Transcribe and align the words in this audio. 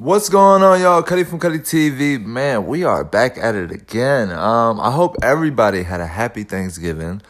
What's 0.00 0.30
going 0.30 0.62
on, 0.62 0.80
y'all? 0.80 1.02
Cuddy 1.02 1.24
from 1.24 1.40
Cuddy 1.40 1.58
TV. 1.58 2.18
Man, 2.18 2.64
we 2.64 2.84
are 2.84 3.04
back 3.04 3.36
at 3.36 3.54
it 3.54 3.70
again. 3.70 4.30
Um, 4.30 4.80
I 4.80 4.90
hope 4.90 5.16
everybody 5.22 5.82
had 5.82 6.00
a 6.00 6.06
happy 6.06 6.42
Thanksgiving. 6.42 7.20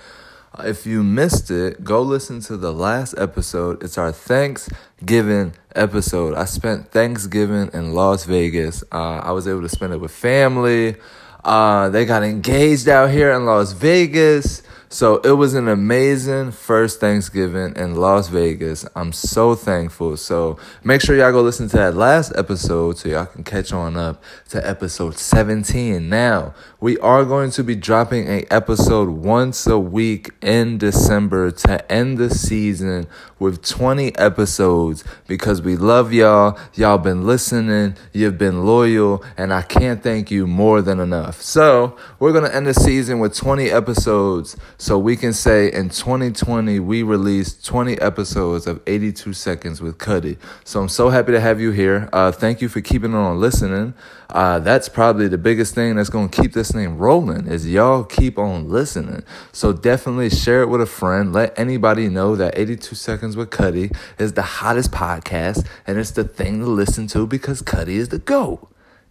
Uh, 0.56 0.62
if 0.66 0.86
you 0.86 1.02
missed 1.02 1.50
it, 1.50 1.82
go 1.82 2.00
listen 2.00 2.38
to 2.42 2.56
the 2.56 2.72
last 2.72 3.16
episode. 3.18 3.82
It's 3.82 3.98
our 3.98 4.12
Thanksgiving 4.12 5.54
episode. 5.74 6.36
I 6.36 6.44
spent 6.44 6.92
Thanksgiving 6.92 7.70
in 7.72 7.92
Las 7.92 8.24
Vegas. 8.24 8.84
Uh, 8.92 9.16
I 9.16 9.32
was 9.32 9.48
able 9.48 9.62
to 9.62 9.68
spend 9.68 9.92
it 9.92 10.00
with 10.00 10.12
family. 10.12 10.94
Uh, 11.42 11.88
they 11.88 12.04
got 12.04 12.22
engaged 12.22 12.88
out 12.88 13.10
here 13.10 13.32
in 13.32 13.46
Las 13.46 13.72
Vegas. 13.72 14.62
So 14.92 15.18
it 15.18 15.30
was 15.30 15.54
an 15.54 15.68
amazing 15.68 16.50
first 16.50 16.98
Thanksgiving 16.98 17.76
in 17.76 17.94
Las 17.94 18.26
Vegas. 18.26 18.84
I'm 18.96 19.12
so 19.12 19.54
thankful. 19.54 20.16
So 20.16 20.58
make 20.82 21.00
sure 21.00 21.14
y'all 21.16 21.30
go 21.30 21.42
listen 21.42 21.68
to 21.68 21.76
that 21.76 21.94
last 21.94 22.32
episode 22.34 22.98
so 22.98 23.08
y'all 23.08 23.26
can 23.26 23.44
catch 23.44 23.72
on 23.72 23.96
up 23.96 24.20
to 24.48 24.68
episode 24.68 25.16
17. 25.16 26.08
Now, 26.08 26.54
we 26.80 26.98
are 26.98 27.24
going 27.24 27.52
to 27.52 27.62
be 27.62 27.76
dropping 27.76 28.26
a 28.26 28.44
episode 28.50 29.10
once 29.10 29.64
a 29.68 29.78
week 29.78 30.30
in 30.42 30.76
December 30.76 31.52
to 31.52 31.92
end 31.92 32.18
the 32.18 32.28
season 32.28 33.06
with 33.40 33.62
20 33.62 34.16
episodes 34.16 35.02
because 35.26 35.60
we 35.62 35.76
love 35.76 36.12
y'all. 36.12 36.56
Y'all 36.74 36.98
been 36.98 37.26
listening, 37.26 37.96
you've 38.12 38.38
been 38.38 38.64
loyal, 38.64 39.24
and 39.36 39.52
I 39.52 39.62
can't 39.62 40.02
thank 40.02 40.30
you 40.30 40.46
more 40.46 40.82
than 40.82 41.00
enough. 41.00 41.42
So, 41.42 41.96
we're 42.20 42.32
going 42.32 42.44
to 42.44 42.54
end 42.54 42.66
the 42.66 42.74
season 42.74 43.18
with 43.18 43.34
20 43.34 43.70
episodes 43.70 44.56
so 44.78 44.98
we 44.98 45.16
can 45.16 45.32
say 45.32 45.72
in 45.72 45.88
2020 45.88 46.78
we 46.78 47.02
released 47.02 47.66
20 47.66 47.98
episodes 48.00 48.66
of 48.66 48.80
82 48.86 49.32
seconds 49.32 49.80
with 49.80 49.98
Cuddy. 49.98 50.38
So, 50.64 50.80
I'm 50.80 50.88
so 50.88 51.08
happy 51.08 51.32
to 51.32 51.40
have 51.40 51.60
you 51.60 51.72
here. 51.72 52.08
Uh, 52.12 52.30
thank 52.30 52.60
you 52.60 52.68
for 52.68 52.80
keeping 52.80 53.14
on 53.14 53.40
listening. 53.40 53.94
Uh, 54.28 54.60
that's 54.60 54.88
probably 54.88 55.26
the 55.26 55.38
biggest 55.38 55.74
thing 55.74 55.96
that's 55.96 56.10
going 56.10 56.28
to 56.28 56.42
keep 56.42 56.52
this 56.52 56.70
thing 56.70 56.98
rolling 56.98 57.48
is 57.48 57.68
y'all 57.68 58.04
keep 58.04 58.38
on 58.38 58.68
listening. 58.68 59.24
So 59.50 59.72
definitely 59.72 60.30
share 60.30 60.62
it 60.62 60.68
with 60.68 60.80
a 60.80 60.86
friend. 60.86 61.32
Let 61.32 61.58
anybody 61.58 62.08
know 62.08 62.36
that 62.36 62.56
82 62.56 62.94
Seconds 62.94 63.29
with 63.36 63.50
Cuddy 63.50 63.90
is 64.18 64.34
the 64.34 64.42
hottest 64.42 64.90
podcast 64.90 65.66
and 65.86 65.98
it's 65.98 66.12
the 66.12 66.24
thing 66.24 66.60
to 66.60 66.66
listen 66.66 67.06
to 67.08 67.26
because 67.26 67.62
Cuddy 67.62 67.96
is 67.96 68.08
the 68.08 68.18
GOAT. 68.18 68.70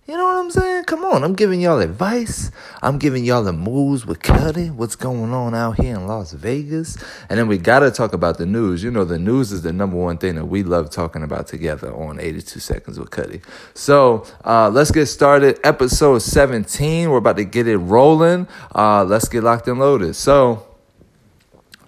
You 0.10 0.18
know 0.18 0.26
what 0.26 0.38
I'm 0.38 0.50
saying? 0.50 0.86
Come 0.86 1.06
on, 1.06 1.24
I'm 1.24 1.36
giving 1.36 1.62
y'all 1.62 1.78
advice. 1.82 2.50
I'm 2.82 2.98
giving 2.98 3.24
y'all 3.24 3.44
the 3.44 3.54
moves 3.54 4.08
with 4.08 4.24
Cuddy, 4.24 4.72
what's 4.72 4.96
going 4.96 5.32
on 5.32 5.54
out 5.54 5.80
here 5.80 5.94
in 5.94 6.08
Las 6.08 6.32
Vegas. 6.32 6.98
And 7.30 7.38
then 7.38 7.48
we 7.48 7.60
gotta 7.60 7.92
talk 7.92 8.14
about 8.14 8.40
the 8.40 8.48
news. 8.48 8.84
You 8.84 8.90
know, 8.90 9.06
the 9.06 9.20
news 9.20 9.52
is 9.52 9.62
the 9.62 9.72
number 9.72 9.98
one 9.98 10.18
thing 10.18 10.34
that 10.34 10.46
we 10.46 10.64
love 10.64 10.90
talking 10.90 11.22
about 11.22 11.46
together 11.46 11.94
on 11.94 12.20
82 12.20 12.60
Seconds 12.60 12.98
with 12.98 13.12
Cuddy. 13.12 13.42
So 13.76 14.26
uh, 14.44 14.72
let's 14.72 14.90
get 14.90 15.06
started. 15.06 15.60
Episode 15.64 16.24
17. 16.24 17.12
We're 17.12 17.18
about 17.18 17.38
to 17.38 17.46
get 17.46 17.68
it 17.68 17.78
rolling. 17.78 18.48
Uh, 18.74 19.04
let's 19.04 19.30
get 19.30 19.44
locked 19.44 19.68
and 19.68 19.78
loaded. 19.78 20.16
So 20.16 20.66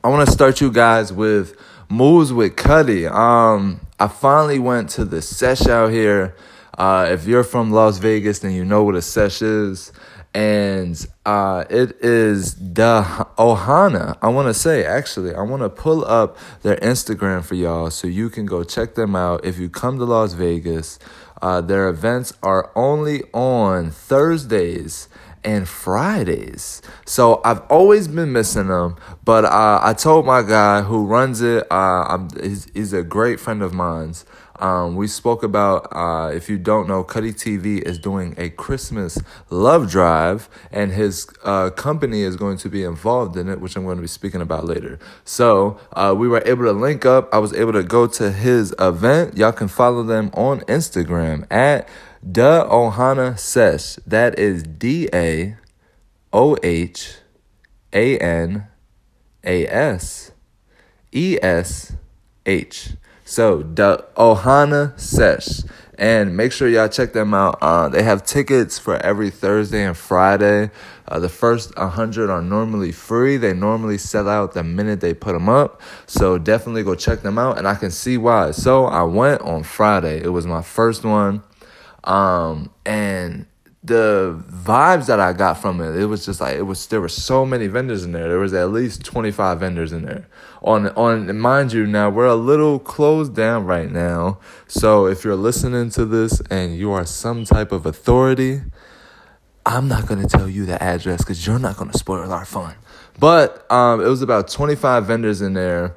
I 0.04 0.10
wanna 0.10 0.28
start 0.28 0.62
you 0.62 0.72
guys 0.72 1.12
with 1.12 1.60
moves 1.92 2.32
with 2.32 2.56
Cuddy. 2.56 3.06
Um, 3.06 3.82
I 4.00 4.08
finally 4.08 4.60
went 4.60 4.90
to 4.92 5.06
the 5.06 5.22
sesh 5.22 5.68
out 5.68 5.92
here. 5.92 6.36
Uh, 6.78 7.10
if 7.12 7.28
you're 7.28 7.44
from 7.44 7.72
Las 7.72 7.98
Vegas, 7.98 8.40
then 8.40 8.54
you 8.54 8.64
know 8.64 8.84
what 8.84 8.96
a 8.96 9.02
sesh 9.02 9.42
is. 9.42 9.92
And 10.34 11.06
uh, 11.26 11.66
it 11.70 11.98
is 12.02 12.56
the 12.56 13.04
Ohana. 13.38 14.18
I 14.22 14.30
want 14.30 14.48
to 14.48 14.54
say, 14.54 14.86
actually, 14.86 15.36
I 15.36 15.42
want 15.42 15.62
to 15.62 15.70
pull 15.70 16.06
up 16.06 16.38
their 16.62 16.78
Instagram 16.78 17.44
for 17.44 17.56
y'all 17.56 17.90
so 17.90 18.08
you 18.08 18.30
can 18.30 18.46
go 18.46 18.64
check 18.64 18.96
them 18.96 19.14
out. 19.14 19.44
If 19.44 19.60
you 19.60 19.70
come 19.70 19.98
to 19.98 20.06
Las 20.06 20.32
Vegas, 20.32 20.98
uh, 21.42 21.60
their 21.60 21.90
events 21.90 22.34
are 22.42 22.72
only 22.76 23.24
on 23.34 23.92
Thursdays 23.92 25.10
and 25.44 25.68
Fridays. 25.68 26.82
So 27.06 27.42
I've 27.44 27.62
always 27.70 28.08
been 28.08 28.32
missing 28.32 28.68
them, 28.68 28.98
but 29.24 29.46
uh, 29.46 29.80
I 29.82 29.94
told 29.94 30.26
my 30.26 30.42
guy 30.42 30.82
who 30.82 31.06
runs 31.06 31.42
it, 31.42 31.66
uh, 31.72 32.28
he's, 32.42 32.68
he's, 32.74 32.94
a 32.94 33.04
great 33.04 33.40
friend 33.40 33.62
of 33.62 33.74
mine's. 33.74 34.26
Um, 34.62 34.96
we 34.96 35.08
spoke 35.08 35.42
about, 35.42 35.88
uh, 35.92 36.32
if 36.32 36.48
you 36.48 36.60
don't 36.60 36.88
know, 36.88 37.04
Cuddy 37.04 37.34
TV 37.34 37.82
is 37.82 37.98
doing 37.98 38.36
a 38.38 38.52
Christmas 38.52 39.18
love 39.50 39.90
drive, 39.90 40.50
and 40.72 40.92
his 40.92 41.28
uh, 41.44 41.72
company 41.72 42.22
is 42.22 42.36
going 42.36 42.58
to 42.58 42.70
be 42.70 42.84
involved 42.84 43.36
in 43.38 43.50
it, 43.50 43.60
which 43.60 43.76
I'm 43.76 43.86
going 43.86 43.98
to 43.98 44.02
be 44.02 44.08
speaking 44.08 44.40
about 44.40 44.66
later. 44.66 45.00
So 45.26 45.80
uh, 45.94 46.14
we 46.16 46.28
were 46.28 46.44
able 46.46 46.66
to 46.66 46.74
link 46.74 47.06
up. 47.06 47.34
I 47.34 47.40
was 47.40 47.54
able 47.54 47.74
to 47.74 47.82
go 47.82 48.06
to 48.06 48.32
his 48.32 48.76
event. 48.78 49.36
Y'all 49.36 49.52
can 49.52 49.68
follow 49.68 50.04
them 50.04 50.30
on 50.36 50.60
Instagram 50.62 51.52
at 51.52 51.90
Da 52.30 52.70
Ohana 52.70 53.38
Sesh. 53.38 53.96
That 54.06 54.38
is 54.38 54.62
D 54.62 55.10
A 55.12 55.58
O 56.32 56.56
H 56.62 57.16
A 57.94 58.18
N 58.20 58.68
A 59.44 59.66
S 59.66 60.32
E 61.12 61.40
S 61.42 61.94
H. 62.46 62.92
So 63.26 63.64
the 63.64 64.06
Ohana 64.16 65.00
Sesh. 65.00 65.64
And 65.98 66.36
make 66.36 66.52
sure 66.52 66.68
y'all 66.68 66.90
check 66.90 67.14
them 67.14 67.34
out. 67.34 67.58
Uh, 67.62 67.88
they 67.90 68.02
have 68.02 68.24
tickets 68.24 68.80
for 68.80 68.98
every 68.98 69.30
Thursday 69.30 69.84
and 69.84 69.96
Friday. 69.96 70.72
Uh, 71.08 71.20
the 71.20 71.30
first 71.30 71.76
100 71.78 72.30
are 72.30 72.42
normally 72.42 72.92
free. 72.92 73.38
They 73.38 73.54
normally 73.54 74.00
sell 74.00 74.28
out 74.28 74.54
the 74.54 74.64
minute 74.64 75.00
they 75.00 75.14
put 75.14 75.34
them 75.34 75.48
up. 75.48 75.80
So 76.08 76.40
definitely 76.40 76.84
go 76.84 76.96
check 76.96 77.22
them 77.22 77.38
out. 77.38 77.60
And 77.60 77.68
I 77.68 77.76
can 77.76 77.92
see 77.92 78.18
why. 78.18 78.52
So 78.52 78.86
I 78.86 79.04
went 79.04 79.42
on 79.42 79.62
Friday. 79.64 80.24
It 80.24 80.30
was 80.30 80.48
my 80.48 80.64
first 80.64 81.04
one. 81.04 81.44
Um, 82.04 82.72
and 82.86 83.46
the 83.84 84.44
vibes 84.48 85.08
that 85.08 85.20
I 85.20 85.34
got 85.34 85.56
from 85.56 85.82
it, 85.82 85.96
it 85.96 86.06
was 86.06 86.26
just 86.26 86.40
like 86.40 86.56
it 86.56 86.64
was. 86.64 86.86
There 86.88 87.02
were 87.02 87.10
so 87.10 87.46
many 87.46 87.68
vendors 87.68 88.04
in 88.04 88.12
there. 88.12 88.28
There 88.28 88.38
was 88.38 88.54
at 88.54 88.72
least 88.72 89.04
twenty 89.04 89.32
five 89.32 89.60
vendors 89.60 89.92
in 89.92 90.04
there. 90.04 90.28
On 90.62 90.90
on, 90.90 91.40
mind 91.40 91.74
you, 91.74 91.88
now 91.88 92.10
we're 92.10 92.28
a 92.28 92.36
little 92.36 92.78
closed 92.78 93.36
down 93.36 93.66
right 93.66 93.92
now. 93.92 94.40
So 94.68 95.08
if 95.08 95.24
you're 95.24 95.36
listening 95.36 95.90
to 95.92 96.06
this 96.06 96.42
and 96.52 96.78
you 96.78 96.92
are 96.92 97.06
some 97.06 97.44
type 97.44 97.72
of 97.72 97.88
authority, 97.88 98.62
I'm 99.66 99.88
not 99.88 100.08
gonna 100.08 100.28
tell 100.28 100.48
you 100.48 100.66
the 100.66 100.82
address 100.82 101.24
because 101.24 101.48
you're 101.48 101.60
not 101.60 101.78
gonna 101.78 101.98
spoil 101.98 102.32
our 102.32 102.46
fun. 102.46 102.76
But 103.20 103.70
um, 103.72 104.00
it 104.00 104.08
was 104.08 104.22
about 104.22 104.48
twenty 104.48 104.76
five 104.76 105.08
vendors 105.08 105.42
in 105.42 105.54
there. 105.54 105.96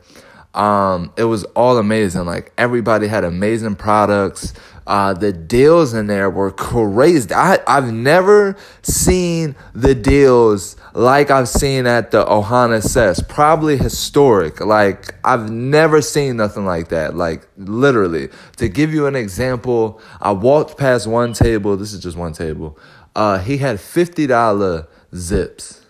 Um, 0.54 1.12
it 1.16 1.25
was 1.25 1.44
all 1.56 1.76
amazing. 1.76 2.25
Like 2.25 2.53
everybody 2.56 3.09
had 3.09 3.25
amazing 3.25 3.76
products. 3.76 4.54
Uh, 4.87 5.15
the 5.15 5.33
deals 5.33 5.95
in 5.95 6.06
there 6.06 6.28
were 6.28 6.50
crazy. 6.50 7.33
I, 7.33 7.59
I've 7.67 7.93
never 7.93 8.56
seen 8.83 9.56
the 9.72 9.95
deals 9.95 10.77
like 10.93 11.31
I've 11.31 11.49
seen 11.49 11.87
at 11.87 12.11
the 12.11 12.25
Ohana 12.25 12.83
Sesh. 12.83 13.19
Probably 13.28 13.77
historic. 13.78 14.61
Like, 14.61 15.15
I've 15.25 15.50
never 15.50 16.03
seen 16.03 16.37
nothing 16.37 16.67
like 16.67 16.89
that. 16.89 17.17
Like, 17.17 17.49
literally. 17.56 18.28
To 18.59 18.69
give 18.69 18.93
you 18.93 19.06
an 19.06 19.17
example, 19.17 20.00
I 20.21 20.33
walked 20.33 20.77
past 20.77 21.06
one 21.06 21.33
table. 21.33 21.77
This 21.77 21.93
is 21.93 22.03
just 22.03 22.17
one 22.17 22.34
table. 22.34 22.78
Uh, 23.17 23.39
he 23.39 23.59
had 23.59 23.78
$50 23.78 24.87
zips. 25.15 25.81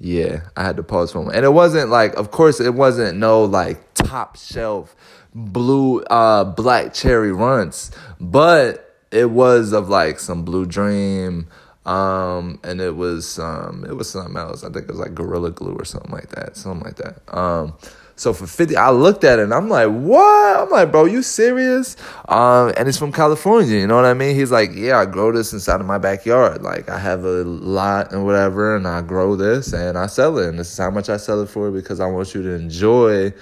Yeah, 0.00 0.40
I 0.56 0.64
had 0.64 0.76
to 0.76 0.82
pause 0.82 1.12
for 1.12 1.18
a 1.18 1.20
moment. 1.22 1.36
And 1.36 1.46
it 1.46 1.52
wasn't 1.52 1.88
like, 1.88 2.14
of 2.14 2.30
course, 2.30 2.60
it 2.60 2.74
wasn't 2.74 3.16
no 3.16 3.44
like 3.44 3.94
top 3.94 4.36
shelf 4.36 4.94
blue 5.34 6.00
uh 6.04 6.44
black 6.44 6.94
cherry 6.94 7.32
runts, 7.32 7.90
but 8.20 8.96
it 9.10 9.30
was 9.30 9.72
of 9.72 9.88
like 9.88 10.20
some 10.20 10.44
blue 10.44 10.66
dream 10.66 11.48
um 11.86 12.58
and 12.64 12.80
it 12.80 12.96
was 12.96 13.38
um 13.38 13.84
it 13.88 13.94
was 13.94 14.08
something 14.10 14.36
else. 14.36 14.64
I 14.64 14.68
think 14.68 14.84
it 14.84 14.90
was 14.90 15.00
like 15.00 15.14
gorilla 15.14 15.50
glue 15.50 15.74
or 15.74 15.84
something 15.84 16.12
like 16.12 16.30
that, 16.30 16.56
something 16.56 16.84
like 16.84 16.96
that. 16.96 17.36
Um 17.36 17.74
so 18.16 18.32
for 18.32 18.46
50, 18.46 18.76
I 18.76 18.90
looked 18.90 19.24
at 19.24 19.40
it 19.40 19.42
and 19.42 19.52
I'm 19.52 19.68
like, 19.68 19.88
what? 19.88 20.60
I'm 20.60 20.70
like, 20.70 20.92
bro, 20.92 21.04
you 21.04 21.22
serious? 21.22 21.96
Um, 22.28 22.72
and 22.76 22.88
it's 22.88 22.96
from 22.96 23.10
California, 23.10 23.76
you 23.76 23.88
know 23.88 23.96
what 23.96 24.04
I 24.04 24.14
mean? 24.14 24.36
He's 24.36 24.52
like, 24.52 24.70
yeah, 24.72 24.98
I 24.98 25.06
grow 25.06 25.32
this 25.32 25.52
inside 25.52 25.80
of 25.80 25.86
my 25.86 25.98
backyard. 25.98 26.62
Like 26.62 26.88
I 26.88 26.98
have 26.98 27.24
a 27.24 27.42
lot 27.42 28.12
and 28.12 28.24
whatever, 28.24 28.76
and 28.76 28.86
I 28.86 29.02
grow 29.02 29.34
this 29.34 29.72
and 29.72 29.98
I 29.98 30.06
sell 30.06 30.38
it. 30.38 30.48
And 30.48 30.58
this 30.58 30.70
is 30.70 30.78
how 30.78 30.90
much 30.90 31.08
I 31.08 31.16
sell 31.16 31.40
it 31.42 31.48
for 31.48 31.72
because 31.72 31.98
I 31.98 32.06
want 32.06 32.34
you 32.34 32.42
to 32.42 32.50
enjoy 32.50 33.32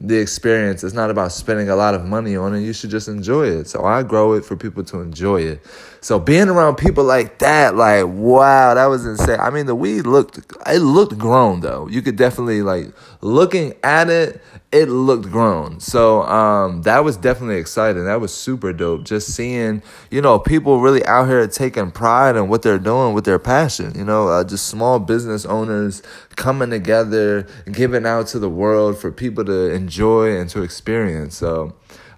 the 0.00 0.16
experience. 0.16 0.84
It's 0.84 0.94
not 0.94 1.10
about 1.10 1.32
spending 1.32 1.68
a 1.68 1.76
lot 1.76 1.94
of 1.94 2.04
money 2.04 2.36
on 2.36 2.54
it. 2.54 2.60
You 2.60 2.72
should 2.72 2.90
just 2.90 3.08
enjoy 3.08 3.48
it. 3.48 3.68
So 3.68 3.84
I 3.84 4.02
grow 4.02 4.34
it 4.34 4.44
for 4.44 4.56
people 4.56 4.84
to 4.84 5.00
enjoy 5.00 5.42
it. 5.42 5.66
So 6.00 6.18
being 6.18 6.48
around 6.48 6.76
people 6.76 7.04
like 7.04 7.38
that, 7.38 7.74
like 7.74 8.06
wow, 8.06 8.74
that 8.74 8.86
was 8.86 9.04
insane. 9.04 9.40
I 9.40 9.50
mean, 9.50 9.66
the 9.66 9.74
weed 9.74 10.02
looked 10.02 10.38
it 10.66 10.78
looked 10.80 11.18
grown 11.18 11.60
though. 11.60 11.88
You 11.88 12.02
could 12.02 12.16
definitely 12.16 12.62
like 12.62 12.92
looking 13.20 13.74
at 13.82 14.08
it, 14.08 14.40
it 14.70 14.86
looked 14.86 15.30
grown. 15.30 15.80
So 15.80 16.22
um, 16.22 16.82
that 16.82 17.04
was 17.04 17.16
definitely 17.16 17.56
exciting. 17.56 18.04
That 18.04 18.20
was 18.20 18.32
super 18.32 18.72
dope. 18.72 19.04
Just 19.04 19.34
seeing 19.34 19.82
you 20.10 20.20
know 20.20 20.38
people 20.38 20.80
really 20.80 21.04
out 21.04 21.26
here 21.26 21.46
taking 21.48 21.90
pride 21.90 22.36
in 22.36 22.48
what 22.48 22.62
they're 22.62 22.78
doing 22.78 23.14
with 23.14 23.24
their 23.24 23.38
passion. 23.38 23.92
You 23.96 24.04
know, 24.04 24.28
uh, 24.28 24.44
just 24.44 24.66
small 24.66 24.98
business 24.98 25.44
owners 25.46 26.02
coming 26.36 26.70
together, 26.70 27.46
giving 27.72 28.06
out 28.06 28.28
to 28.28 28.38
the 28.38 28.48
world 28.48 28.98
for 28.98 29.10
people 29.10 29.44
to 29.46 29.72
enjoy 29.72 30.36
and 30.38 30.48
to 30.50 30.62
experience. 30.62 31.36
So 31.36 31.74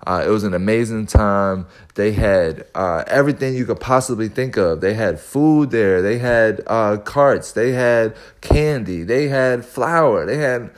Uh, 0.06 0.25
it 0.26 0.31
was 0.31 0.44
an 0.44 0.55
amazing 0.55 1.06
time. 1.06 1.67
They 1.94 2.12
had 2.12 2.67
uh, 2.75 3.05
everything 3.06 3.55
you 3.55 3.67
could 3.67 3.81
possibly 3.81 4.29
think 4.29 4.56
of. 4.56 4.81
They 4.81 4.94
had 4.94 5.20
food 5.20 5.70
there. 5.70 6.00
They 6.00 6.19
had 6.19 6.62
uh, 6.67 6.97
carts. 6.99 7.52
They 7.52 7.73
had 7.73 8.17
candy. 8.41 9.02
They 9.02 9.29
had 9.29 9.64
flour. 9.64 10.25
They 10.25 10.38
had 10.38 10.70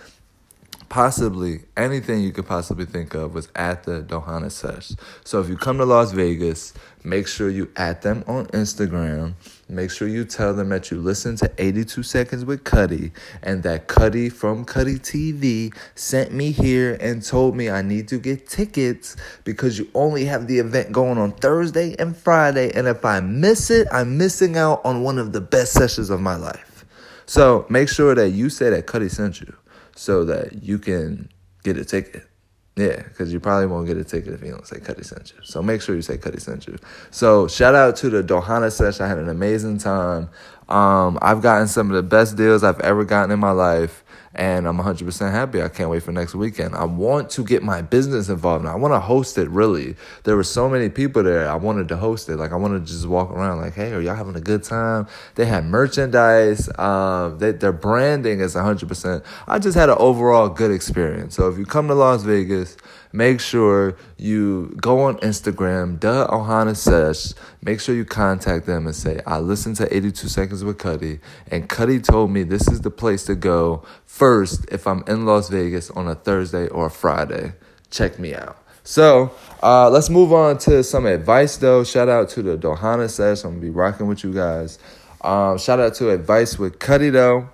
possibly 0.88 1.60
anything 1.74 2.20
you 2.20 2.32
could 2.32 2.46
possibly 2.46 2.84
think 2.84 3.14
of 3.14 3.32
was 3.32 3.48
at 3.56 3.84
the 3.84 4.02
Dohana 4.02 4.50
Sesh. 4.50 4.92
So 5.24 5.40
if 5.40 5.48
you 5.48 5.56
come 5.56 5.78
to 5.78 5.86
Las 5.86 6.12
Vegas, 6.12 6.74
make 7.02 7.26
sure 7.26 7.48
you 7.48 7.70
add 7.76 8.02
them 8.02 8.24
on 8.26 8.46
Instagram. 8.48 9.32
Make 9.72 9.90
sure 9.90 10.06
you 10.06 10.26
tell 10.26 10.52
them 10.52 10.68
that 10.68 10.90
you 10.90 11.00
listen 11.00 11.36
to 11.36 11.50
82 11.56 12.02
Seconds 12.02 12.44
with 12.44 12.62
Cuddy 12.62 13.10
and 13.42 13.62
that 13.62 13.88
Cuddy 13.88 14.28
from 14.28 14.66
Cuddy 14.66 14.96
TV 14.96 15.74
sent 15.94 16.30
me 16.30 16.50
here 16.50 16.98
and 17.00 17.24
told 17.24 17.56
me 17.56 17.70
I 17.70 17.80
need 17.80 18.06
to 18.08 18.18
get 18.18 18.46
tickets 18.46 19.16
because 19.44 19.78
you 19.78 19.88
only 19.94 20.26
have 20.26 20.46
the 20.46 20.58
event 20.58 20.92
going 20.92 21.16
on 21.16 21.32
Thursday 21.32 21.96
and 21.98 22.14
Friday. 22.14 22.70
And 22.74 22.86
if 22.86 23.02
I 23.02 23.20
miss 23.20 23.70
it, 23.70 23.88
I'm 23.90 24.18
missing 24.18 24.58
out 24.58 24.82
on 24.84 25.02
one 25.02 25.18
of 25.18 25.32
the 25.32 25.40
best 25.40 25.72
sessions 25.72 26.10
of 26.10 26.20
my 26.20 26.36
life. 26.36 26.84
So 27.24 27.64
make 27.70 27.88
sure 27.88 28.14
that 28.14 28.28
you 28.30 28.50
say 28.50 28.68
that 28.68 28.86
Cuddy 28.86 29.08
sent 29.08 29.40
you 29.40 29.56
so 29.96 30.26
that 30.26 30.62
you 30.62 30.78
can 30.78 31.30
get 31.64 31.78
a 31.78 31.84
ticket. 31.86 32.28
Yeah, 32.74 33.02
because 33.02 33.32
you 33.32 33.38
probably 33.38 33.66
won't 33.66 33.86
get 33.86 33.98
a 33.98 34.04
ticket 34.04 34.32
if 34.32 34.42
you 34.42 34.50
don't 34.50 34.66
say 34.66 34.80
Cuddy 34.80 35.02
sent 35.02 35.32
you. 35.32 35.40
So 35.42 35.62
make 35.62 35.82
sure 35.82 35.94
you 35.94 36.00
say 36.00 36.16
Cuddy 36.16 36.40
sent 36.40 36.66
you. 36.66 36.78
So 37.10 37.46
shout 37.46 37.74
out 37.74 37.96
to 37.96 38.08
the 38.08 38.22
Dohana 38.22 38.72
session. 38.72 39.04
I 39.04 39.08
had 39.08 39.18
an 39.18 39.28
amazing 39.28 39.76
time. 39.76 40.30
Um, 40.70 41.18
I've 41.20 41.42
gotten 41.42 41.68
some 41.68 41.90
of 41.90 41.96
the 41.96 42.02
best 42.02 42.34
deals 42.36 42.64
I've 42.64 42.80
ever 42.80 43.04
gotten 43.04 43.30
in 43.30 43.38
my 43.38 43.50
life 43.50 44.01
and 44.34 44.66
I'm 44.66 44.78
100% 44.78 45.30
happy. 45.30 45.62
I 45.62 45.68
can't 45.68 45.90
wait 45.90 46.02
for 46.02 46.12
next 46.12 46.34
weekend. 46.34 46.74
I 46.74 46.84
want 46.84 47.30
to 47.30 47.44
get 47.44 47.62
my 47.62 47.82
business 47.82 48.28
involved. 48.28 48.64
I 48.64 48.74
want 48.74 48.94
to 48.94 49.00
host 49.00 49.36
it 49.36 49.48
really. 49.50 49.96
There 50.24 50.36
were 50.36 50.44
so 50.44 50.68
many 50.68 50.88
people 50.88 51.22
there. 51.22 51.48
I 51.48 51.56
wanted 51.56 51.88
to 51.88 51.96
host 51.96 52.28
it. 52.28 52.36
Like 52.36 52.52
I 52.52 52.56
wanted 52.56 52.86
to 52.86 52.92
just 52.92 53.06
walk 53.06 53.30
around 53.30 53.60
like, 53.60 53.74
"Hey, 53.74 53.92
are 53.92 54.00
y'all 54.00 54.14
having 54.14 54.36
a 54.36 54.40
good 54.40 54.62
time?" 54.62 55.06
They 55.34 55.44
had 55.44 55.64
merchandise. 55.66 56.70
Um, 56.78 57.38
they, 57.38 57.52
their 57.52 57.72
branding 57.72 58.40
is 58.40 58.54
100%. 58.54 59.22
I 59.46 59.58
just 59.58 59.76
had 59.76 59.90
an 59.90 59.96
overall 59.98 60.48
good 60.48 60.70
experience. 60.70 61.34
So 61.34 61.48
if 61.48 61.58
you 61.58 61.66
come 61.66 61.88
to 61.88 61.94
Las 61.94 62.22
Vegas, 62.22 62.76
make 63.12 63.40
sure 63.40 63.96
you 64.16 64.76
go 64.80 65.00
on 65.00 65.18
Instagram, 65.18 66.00
the 66.00 66.26
Ohana 66.26 66.76
Sesh. 66.76 67.34
Make 67.62 67.80
sure 67.80 67.94
you 67.94 68.04
contact 68.04 68.66
them 68.66 68.86
and 68.86 68.94
say, 68.94 69.20
I 69.26 69.38
listened 69.38 69.76
to 69.76 69.94
82 69.94 70.28
Seconds 70.28 70.64
with 70.64 70.78
Cuddy, 70.78 71.20
and 71.50 71.68
Cuddy 71.68 72.00
told 72.00 72.30
me 72.30 72.42
this 72.42 72.68
is 72.68 72.80
the 72.80 72.90
place 72.90 73.24
to 73.24 73.34
go 73.34 73.84
first 74.04 74.64
if 74.70 74.86
I'm 74.86 75.04
in 75.06 75.26
Las 75.26 75.48
Vegas 75.48 75.90
on 75.90 76.08
a 76.08 76.14
Thursday 76.14 76.68
or 76.68 76.86
a 76.86 76.90
Friday. 76.90 77.52
Check 77.90 78.18
me 78.18 78.34
out. 78.34 78.56
So 78.84 79.32
uh, 79.62 79.90
let's 79.90 80.10
move 80.10 80.32
on 80.32 80.58
to 80.58 80.82
some 80.82 81.06
advice 81.06 81.56
though. 81.56 81.84
Shout 81.84 82.08
out 82.08 82.28
to 82.30 82.42
the 82.42 82.56
Dohana 82.56 83.08
Sesh. 83.08 83.44
I'm 83.44 83.52
gonna 83.52 83.60
be 83.60 83.70
rocking 83.70 84.08
with 84.08 84.24
you 84.24 84.32
guys. 84.32 84.78
Um, 85.20 85.58
shout 85.58 85.78
out 85.78 85.94
to 85.96 86.10
advice 86.10 86.58
with 86.58 86.78
Cuddy 86.78 87.10
though. 87.10 87.48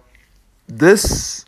This 0.67 1.45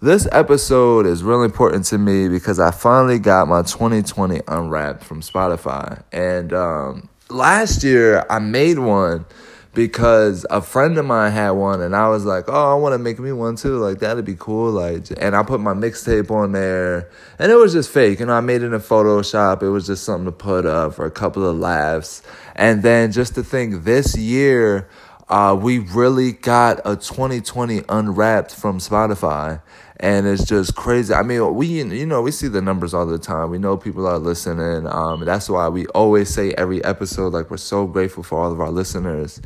this 0.00 0.28
episode 0.30 1.06
is 1.06 1.22
really 1.22 1.46
important 1.46 1.86
to 1.86 1.98
me 1.98 2.28
because 2.28 2.60
I 2.60 2.70
finally 2.70 3.18
got 3.18 3.48
my 3.48 3.62
2020 3.62 4.40
unwrapped 4.46 5.02
from 5.02 5.22
Spotify. 5.22 6.02
And 6.12 6.52
um, 6.52 7.08
last 7.30 7.82
year 7.82 8.26
I 8.28 8.38
made 8.38 8.78
one 8.78 9.24
because 9.72 10.44
a 10.50 10.60
friend 10.60 10.98
of 10.98 11.06
mine 11.06 11.32
had 11.32 11.50
one 11.50 11.80
and 11.80 11.96
I 11.96 12.08
was 12.08 12.26
like, 12.26 12.44
"Oh, 12.48 12.72
I 12.72 12.74
want 12.74 12.92
to 12.92 12.98
make 12.98 13.18
me 13.18 13.32
one 13.32 13.56
too. 13.56 13.78
Like 13.78 14.00
that'd 14.00 14.24
be 14.24 14.36
cool." 14.38 14.70
Like 14.70 15.06
and 15.18 15.34
I 15.34 15.42
put 15.42 15.60
my 15.60 15.72
mixtape 15.72 16.30
on 16.30 16.52
there. 16.52 17.10
And 17.38 17.50
it 17.50 17.56
was 17.56 17.72
just 17.72 17.90
fake. 17.90 18.20
You 18.20 18.26
know, 18.26 18.34
I 18.34 18.40
made 18.40 18.62
it 18.62 18.72
in 18.72 18.80
Photoshop. 18.80 19.62
It 19.62 19.70
was 19.70 19.86
just 19.86 20.04
something 20.04 20.26
to 20.26 20.32
put 20.32 20.66
up 20.66 20.94
for 20.94 21.06
a 21.06 21.10
couple 21.10 21.48
of 21.48 21.56
laughs. 21.56 22.22
And 22.54 22.82
then 22.82 23.12
just 23.12 23.34
to 23.36 23.42
think 23.42 23.84
this 23.84 24.16
year 24.16 24.88
uh, 25.28 25.58
we 25.60 25.78
really 25.78 26.32
got 26.32 26.80
a 26.84 26.96
2020 26.96 27.82
unwrapped 27.88 28.54
from 28.54 28.78
Spotify 28.78 29.60
and 29.98 30.26
it's 30.26 30.44
just 30.44 30.76
crazy. 30.76 31.14
I 31.14 31.22
mean, 31.22 31.54
we 31.54 31.66
you 31.82 32.06
know 32.06 32.22
we 32.22 32.30
see 32.30 32.48
the 32.48 32.60
numbers 32.62 32.94
all 32.94 33.06
the 33.06 33.18
time. 33.18 33.50
We 33.50 33.58
know 33.58 33.76
people 33.76 34.06
are 34.06 34.18
listening. 34.18 34.86
Um, 34.86 35.24
that's 35.24 35.48
why 35.48 35.68
we 35.68 35.86
always 35.88 36.28
say 36.28 36.52
every 36.52 36.84
episode 36.84 37.32
like 37.32 37.50
we're 37.50 37.56
so 37.56 37.86
grateful 37.86 38.22
for 38.22 38.38
all 38.38 38.52
of 38.52 38.60
our 38.60 38.70
listeners. 38.70 39.40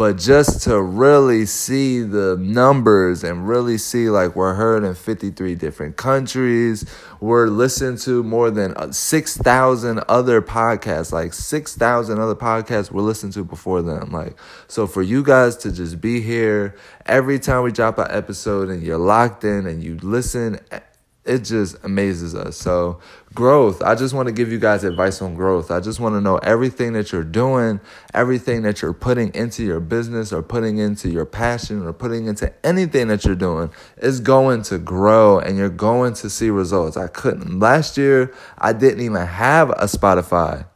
But 0.00 0.16
just 0.16 0.62
to 0.62 0.80
really 0.80 1.44
see 1.44 2.00
the 2.00 2.38
numbers 2.40 3.22
and 3.22 3.46
really 3.46 3.76
see 3.76 4.08
like 4.08 4.34
we're 4.34 4.54
heard 4.54 4.82
in 4.82 4.94
53 4.94 5.54
different 5.56 5.98
countries, 5.98 6.86
we're 7.20 7.48
listened 7.48 7.98
to 7.98 8.22
more 8.22 8.50
than 8.50 8.72
uh, 8.78 8.92
6,000 8.92 10.02
other 10.08 10.40
podcasts, 10.40 11.12
like 11.12 11.34
6,000 11.34 12.18
other 12.18 12.34
podcasts 12.34 12.90
we're 12.90 13.02
listened 13.02 13.34
to 13.34 13.44
before 13.44 13.82
them. 13.82 14.10
Like, 14.10 14.38
so 14.68 14.86
for 14.86 15.02
you 15.02 15.22
guys 15.22 15.54
to 15.58 15.70
just 15.70 16.00
be 16.00 16.22
here 16.22 16.76
every 17.04 17.38
time 17.38 17.62
we 17.62 17.70
drop 17.70 17.98
an 17.98 18.06
episode 18.08 18.70
and 18.70 18.82
you're 18.82 18.96
locked 18.96 19.44
in 19.44 19.66
and 19.66 19.84
you 19.84 19.98
listen 19.98 20.60
it 21.30 21.44
just 21.44 21.76
amazes 21.84 22.34
us. 22.34 22.56
So, 22.56 22.98
growth, 23.34 23.82
I 23.82 23.94
just 23.94 24.12
want 24.12 24.26
to 24.26 24.32
give 24.32 24.50
you 24.50 24.58
guys 24.58 24.82
advice 24.82 25.22
on 25.22 25.36
growth. 25.36 25.70
I 25.70 25.78
just 25.78 26.00
want 26.00 26.16
to 26.16 26.20
know 26.20 26.38
everything 26.38 26.92
that 26.94 27.12
you're 27.12 27.22
doing, 27.22 27.80
everything 28.12 28.62
that 28.62 28.82
you're 28.82 28.92
putting 28.92 29.32
into 29.32 29.62
your 29.62 29.78
business 29.78 30.32
or 30.32 30.42
putting 30.42 30.78
into 30.78 31.08
your 31.08 31.24
passion 31.24 31.86
or 31.86 31.92
putting 31.92 32.26
into 32.26 32.52
anything 32.66 33.06
that 33.08 33.24
you're 33.24 33.36
doing 33.36 33.70
is 33.98 34.18
going 34.18 34.62
to 34.62 34.78
grow 34.78 35.38
and 35.38 35.56
you're 35.56 35.68
going 35.68 36.14
to 36.14 36.28
see 36.28 36.50
results. 36.50 36.96
I 36.96 37.06
couldn't. 37.06 37.60
Last 37.60 37.96
year, 37.96 38.34
I 38.58 38.72
didn't 38.72 39.00
even 39.00 39.24
have 39.24 39.70
a 39.70 39.84
Spotify 39.84 40.66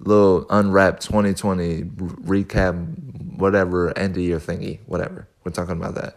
little 0.00 0.44
unwrapped 0.50 1.02
2020 1.04 1.82
recap, 1.84 3.38
whatever, 3.38 3.96
end 3.96 4.16
of 4.16 4.22
year 4.22 4.40
thingy, 4.40 4.80
whatever. 4.86 5.28
We're 5.44 5.52
talking 5.52 5.76
about 5.76 5.94
that. 5.94 6.16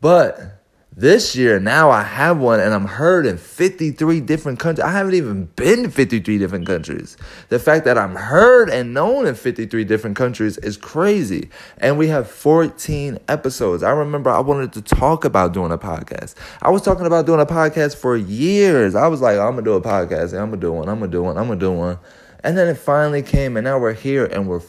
But 0.00 0.62
this 0.98 1.36
year, 1.36 1.60
now 1.60 1.90
I 1.90 2.02
have 2.02 2.38
one 2.38 2.58
and 2.58 2.72
I'm 2.72 2.86
heard 2.86 3.26
in 3.26 3.36
53 3.36 4.20
different 4.20 4.58
countries. 4.58 4.82
I 4.82 4.92
haven't 4.92 5.12
even 5.12 5.44
been 5.56 5.82
to 5.82 5.90
53 5.90 6.38
different 6.38 6.66
countries. 6.66 7.18
The 7.50 7.58
fact 7.58 7.84
that 7.84 7.98
I'm 7.98 8.14
heard 8.14 8.70
and 8.70 8.94
known 8.94 9.26
in 9.26 9.34
53 9.34 9.84
different 9.84 10.16
countries 10.16 10.56
is 10.56 10.78
crazy. 10.78 11.50
And 11.76 11.98
we 11.98 12.08
have 12.08 12.30
14 12.30 13.18
episodes. 13.28 13.82
I 13.82 13.90
remember 13.90 14.30
I 14.30 14.40
wanted 14.40 14.72
to 14.72 14.80
talk 14.80 15.26
about 15.26 15.52
doing 15.52 15.70
a 15.70 15.76
podcast. 15.76 16.34
I 16.62 16.70
was 16.70 16.80
talking 16.80 17.04
about 17.04 17.26
doing 17.26 17.40
a 17.40 17.46
podcast 17.46 17.96
for 17.96 18.16
years. 18.16 18.94
I 18.94 19.06
was 19.08 19.20
like, 19.20 19.38
I'm 19.38 19.52
going 19.52 19.64
to 19.66 19.70
do 19.70 19.74
a 19.74 19.82
podcast. 19.82 20.32
I'm 20.32 20.48
going 20.48 20.52
to 20.52 20.66
do 20.66 20.72
one. 20.72 20.88
I'm 20.88 20.98
going 20.98 21.10
to 21.10 21.16
do 21.16 21.22
one. 21.22 21.36
I'm 21.36 21.46
going 21.46 21.58
to 21.58 21.66
do 21.66 21.72
one. 21.72 21.98
And 22.42 22.56
then 22.56 22.68
it 22.68 22.78
finally 22.78 23.20
came 23.20 23.58
and 23.58 23.64
now 23.64 23.78
we're 23.78 23.92
here 23.92 24.24
and 24.24 24.48
we're, 24.48 24.62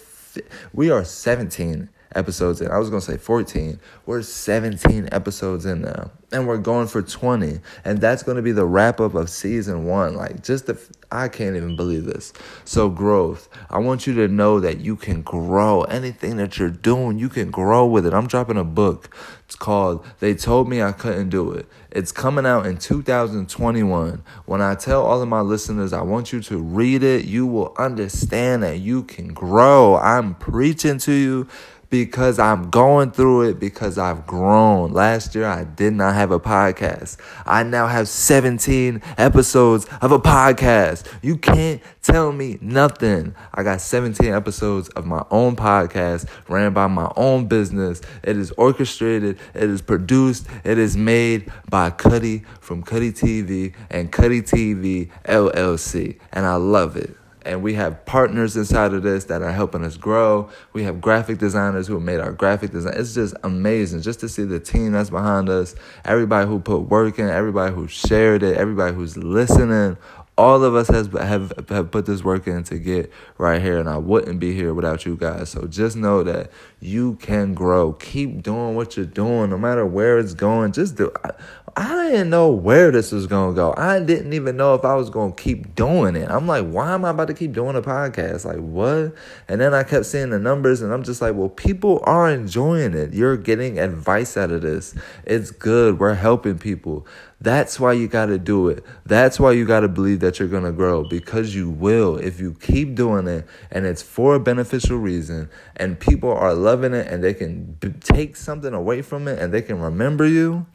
we 0.73 0.89
are 0.89 1.05
17 1.05 1.87
episodes 2.17 2.59
in. 2.59 2.69
I 2.71 2.77
was 2.79 2.89
going 2.89 3.01
to 3.01 3.11
say 3.11 3.17
14. 3.17 3.79
We're 4.05 4.21
17 4.21 5.09
episodes 5.11 5.65
in 5.65 5.81
now. 5.81 6.11
And 6.31 6.45
we're 6.47 6.57
going 6.57 6.87
for 6.87 7.01
20. 7.01 7.59
And 7.85 8.01
that's 8.01 8.23
going 8.23 8.35
to 8.35 8.41
be 8.41 8.51
the 8.51 8.65
wrap 8.65 8.99
up 8.99 9.13
of 9.13 9.29
season 9.29 9.85
one. 9.85 10.15
Like, 10.15 10.43
just 10.43 10.65
the, 10.65 10.77
I 11.11 11.29
can't 11.29 11.55
even 11.55 11.77
believe 11.77 12.05
this. 12.05 12.33
So, 12.65 12.89
growth. 12.89 13.47
I 13.69 13.77
want 13.77 14.07
you 14.07 14.13
to 14.15 14.27
know 14.27 14.59
that 14.59 14.79
you 14.79 14.97
can 14.97 15.21
grow. 15.21 15.83
Anything 15.83 16.37
that 16.37 16.57
you're 16.57 16.69
doing, 16.69 17.17
you 17.17 17.29
can 17.29 17.51
grow 17.51 17.85
with 17.85 18.05
it. 18.05 18.13
I'm 18.13 18.27
dropping 18.27 18.57
a 18.57 18.65
book. 18.65 19.15
It's 19.45 19.55
called 19.55 20.05
They 20.19 20.33
Told 20.33 20.67
Me 20.67 20.81
I 20.81 20.91
Couldn't 20.91 21.29
Do 21.29 21.51
It. 21.51 21.67
It's 21.89 22.11
coming 22.11 22.45
out 22.45 22.65
in 22.65 22.77
2021. 22.77 24.21
When 24.45 24.61
I 24.61 24.75
tell 24.75 25.05
all 25.05 25.21
of 25.21 25.29
my 25.29 25.39
listeners, 25.39 25.93
I 25.93 26.01
want 26.01 26.33
you 26.33 26.41
to 26.41 26.57
read 26.57 27.01
it, 27.01 27.23
you 27.25 27.47
will 27.47 27.73
understand 27.77 28.63
that 28.63 28.79
you 28.79 29.03
can 29.03 29.33
grow. 29.33 29.95
I'm 29.95 30.35
preaching 30.35 30.97
to 30.99 31.13
you 31.13 31.47
because 31.89 32.39
I'm 32.39 32.69
going 32.69 33.11
through 33.11 33.49
it 33.49 33.59
because 33.59 33.97
I've 33.97 34.25
grown. 34.27 34.91
Last 34.91 35.35
year, 35.35 35.45
I 35.45 35.63
did 35.63 35.93
not 35.93 36.15
have 36.15 36.31
a 36.31 36.39
podcast. 36.39 37.17
I 37.45 37.63
now 37.63 37.87
have 37.87 38.07
17 38.07 39.01
episodes 39.17 39.85
of 40.01 40.11
a 40.11 40.19
podcast. 40.19 41.11
You 41.21 41.37
can't 41.37 41.81
tell 42.01 42.31
me 42.31 42.57
nothing. 42.61 43.35
I 43.53 43.63
got 43.63 43.81
17 43.81 44.33
episodes 44.33 44.89
of 44.89 45.05
my 45.05 45.23
own 45.31 45.55
podcast 45.55 46.27
ran 46.47 46.73
by 46.73 46.87
my 46.87 47.11
own 47.15 47.47
business. 47.47 48.01
It 48.23 48.37
is 48.37 48.51
orchestrated, 48.51 49.39
it 49.53 49.69
is 49.69 49.81
produced, 49.81 50.47
it 50.63 50.77
is 50.77 50.97
made 50.97 51.51
by 51.69 51.89
Cuddy 51.91 52.43
from 52.59 52.83
Cuddy 52.83 53.11
TV 53.11 53.73
and 53.89 54.11
Cuddy 54.11 54.41
TV 54.41 55.09
LLC. 55.25 56.19
And 56.33 56.45
I 56.45 56.55
love 56.55 56.95
it 56.97 57.15
and 57.47 57.63
we 57.63 57.73
have 57.75 58.05
partners 58.05 58.57
inside 58.57 58.93
of 58.93 59.03
this 59.03 59.23
that 59.25 59.41
are 59.41 59.51
helping 59.51 59.83
us 59.83 59.97
grow. 59.97 60.49
We 60.73 60.83
have 60.83 60.99
graphic 60.99 61.37
designers 61.37 61.87
who 61.87 61.99
made 61.99 62.19
our 62.19 62.33
graphic 62.33 62.71
design. 62.71 62.93
It's 62.97 63.13
just 63.13 63.35
amazing 63.43 64.01
just 64.01 64.19
to 64.19 64.29
see 64.29 64.43
the 64.43 64.59
team 64.59 64.91
that's 64.91 65.09
behind 65.09 65.49
us, 65.49 65.73
everybody 66.05 66.47
who 66.47 66.59
put 66.59 66.89
work 66.89 67.19
in, 67.19 67.29
everybody 67.29 67.73
who 67.73 67.87
shared 67.87 68.43
it, 68.43 68.57
everybody 68.57 68.93
who's 68.93 69.17
listening. 69.17 69.97
All 70.37 70.63
of 70.63 70.75
us 70.75 70.87
has 70.89 71.07
have 71.07 71.51
have 71.69 71.91
put 71.91 72.05
this 72.05 72.23
work 72.23 72.47
in 72.47 72.63
to 72.65 72.77
get 72.77 73.11
right 73.37 73.61
here, 73.61 73.79
and 73.79 73.89
I 73.89 73.97
wouldn't 73.97 74.39
be 74.39 74.53
here 74.53 74.73
without 74.73 75.05
you 75.05 75.17
guys. 75.17 75.49
So 75.49 75.65
just 75.67 75.95
know 75.95 76.23
that 76.23 76.51
you 76.79 77.15
can 77.15 77.53
grow. 77.53 77.93
Keep 77.93 78.43
doing 78.43 78.75
what 78.75 78.97
you're 78.97 79.05
doing, 79.05 79.49
no 79.49 79.57
matter 79.57 79.85
where 79.85 80.19
it's 80.19 80.33
going. 80.33 80.73
Just 80.73 80.95
do. 80.95 81.11
I, 81.23 81.31
I 81.79 82.09
didn't 82.09 82.31
know 82.31 82.49
where 82.49 82.89
this 82.89 83.11
was 83.11 83.27
gonna 83.27 83.53
go. 83.53 83.71
I 83.77 83.99
didn't 83.99 84.33
even 84.33 84.57
know 84.57 84.73
if 84.73 84.83
I 84.83 84.95
was 84.95 85.11
gonna 85.11 85.33
keep 85.33 85.75
doing 85.75 86.15
it. 86.15 86.27
I'm 86.27 86.47
like, 86.47 86.65
why 86.65 86.91
am 86.95 87.05
I 87.05 87.11
about 87.11 87.27
to 87.27 87.35
keep 87.35 87.53
doing 87.53 87.75
a 87.75 87.83
podcast? 87.83 88.45
Like, 88.45 88.57
what? 88.57 89.13
And 89.47 89.61
then 89.61 89.75
I 89.75 89.83
kept 89.83 90.07
seeing 90.07 90.31
the 90.31 90.39
numbers, 90.39 90.81
and 90.81 90.91
I'm 90.91 91.03
just 91.03 91.21
like, 91.21 91.35
well, 91.35 91.49
people 91.49 92.01
are 92.05 92.31
enjoying 92.31 92.95
it. 92.95 93.13
You're 93.13 93.37
getting 93.37 93.77
advice 93.77 94.37
out 94.37 94.49
of 94.49 94.63
this. 94.63 94.95
It's 95.23 95.51
good. 95.51 95.99
We're 95.99 96.15
helping 96.15 96.57
people. 96.57 97.05
That's 97.39 97.79
why 97.79 97.93
you 97.93 98.07
got 98.07 98.27
to 98.27 98.39
do 98.39 98.67
it. 98.69 98.83
That's 99.05 99.39
why 99.39 99.51
you 99.51 99.65
got 99.65 99.81
to 99.81 99.87
believe 99.87 100.21
that 100.21 100.39
you're 100.39 100.47
going 100.47 100.63
to 100.63 100.71
grow 100.71 101.03
because 101.03 101.53
you 101.53 101.69
will 101.69 102.17
if 102.17 102.39
you 102.39 102.55
keep 102.55 102.95
doing 102.95 103.27
it 103.27 103.45
and 103.69 103.85
it's 103.85 104.01
for 104.01 104.35
a 104.35 104.39
beneficial 104.39 104.97
reason 104.97 105.49
and 105.75 105.99
people 105.99 106.31
are 106.31 106.55
loving 106.55 106.93
it 106.93 107.07
and 107.07 107.23
they 107.23 107.35
can 107.35 107.77
b- 107.79 107.93
take 107.99 108.35
something 108.35 108.73
away 108.73 109.03
from 109.03 109.27
it 109.27 109.37
and 109.39 109.53
they 109.53 109.61
can 109.61 109.79
remember 109.79 110.25
you 110.25 110.65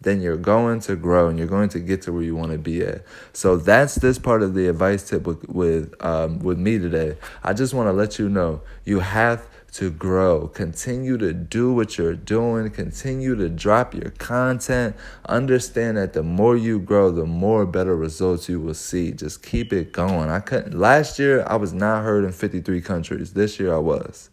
then 0.00 0.20
you're 0.20 0.36
going 0.36 0.78
to 0.80 0.94
grow 0.94 1.28
and 1.28 1.38
you're 1.38 1.48
going 1.48 1.68
to 1.70 1.80
get 1.80 2.02
to 2.02 2.12
where 2.12 2.22
you 2.22 2.36
want 2.36 2.52
to 2.52 2.58
be 2.58 2.82
at. 2.82 3.02
So 3.32 3.56
that's 3.56 3.96
this 3.96 4.18
part 4.18 4.42
of 4.42 4.54
the 4.54 4.68
advice 4.68 5.08
tip 5.08 5.26
with 5.26 5.48
with 5.48 5.94
um, 6.04 6.38
with 6.40 6.58
me 6.58 6.78
today. 6.78 7.16
I 7.42 7.52
just 7.52 7.74
want 7.74 7.88
to 7.88 7.92
let 7.92 8.18
you 8.18 8.28
know 8.28 8.62
you 8.84 9.00
have 9.00 9.46
to 9.76 9.90
grow. 9.90 10.48
Continue 10.48 11.18
to 11.18 11.34
do 11.34 11.70
what 11.70 11.98
you're 11.98 12.14
doing. 12.14 12.70
Continue 12.70 13.36
to 13.36 13.50
drop 13.50 13.92
your 13.92 14.10
content. 14.12 14.96
Understand 15.26 15.98
that 15.98 16.14
the 16.14 16.22
more 16.22 16.56
you 16.56 16.78
grow, 16.78 17.10
the 17.10 17.26
more 17.26 17.66
better 17.66 17.94
results 17.94 18.48
you 18.48 18.58
will 18.58 18.72
see. 18.72 19.12
Just 19.12 19.42
keep 19.42 19.74
it 19.74 19.92
going. 19.92 20.30
I 20.30 20.40
couldn't. 20.40 20.72
Last 20.72 21.18
year 21.18 21.44
I 21.46 21.56
was 21.56 21.74
not 21.74 22.04
heard 22.04 22.24
in 22.24 22.32
53 22.32 22.80
countries. 22.80 23.34
This 23.34 23.60
year 23.60 23.74
I 23.74 23.78
was. 23.78 24.30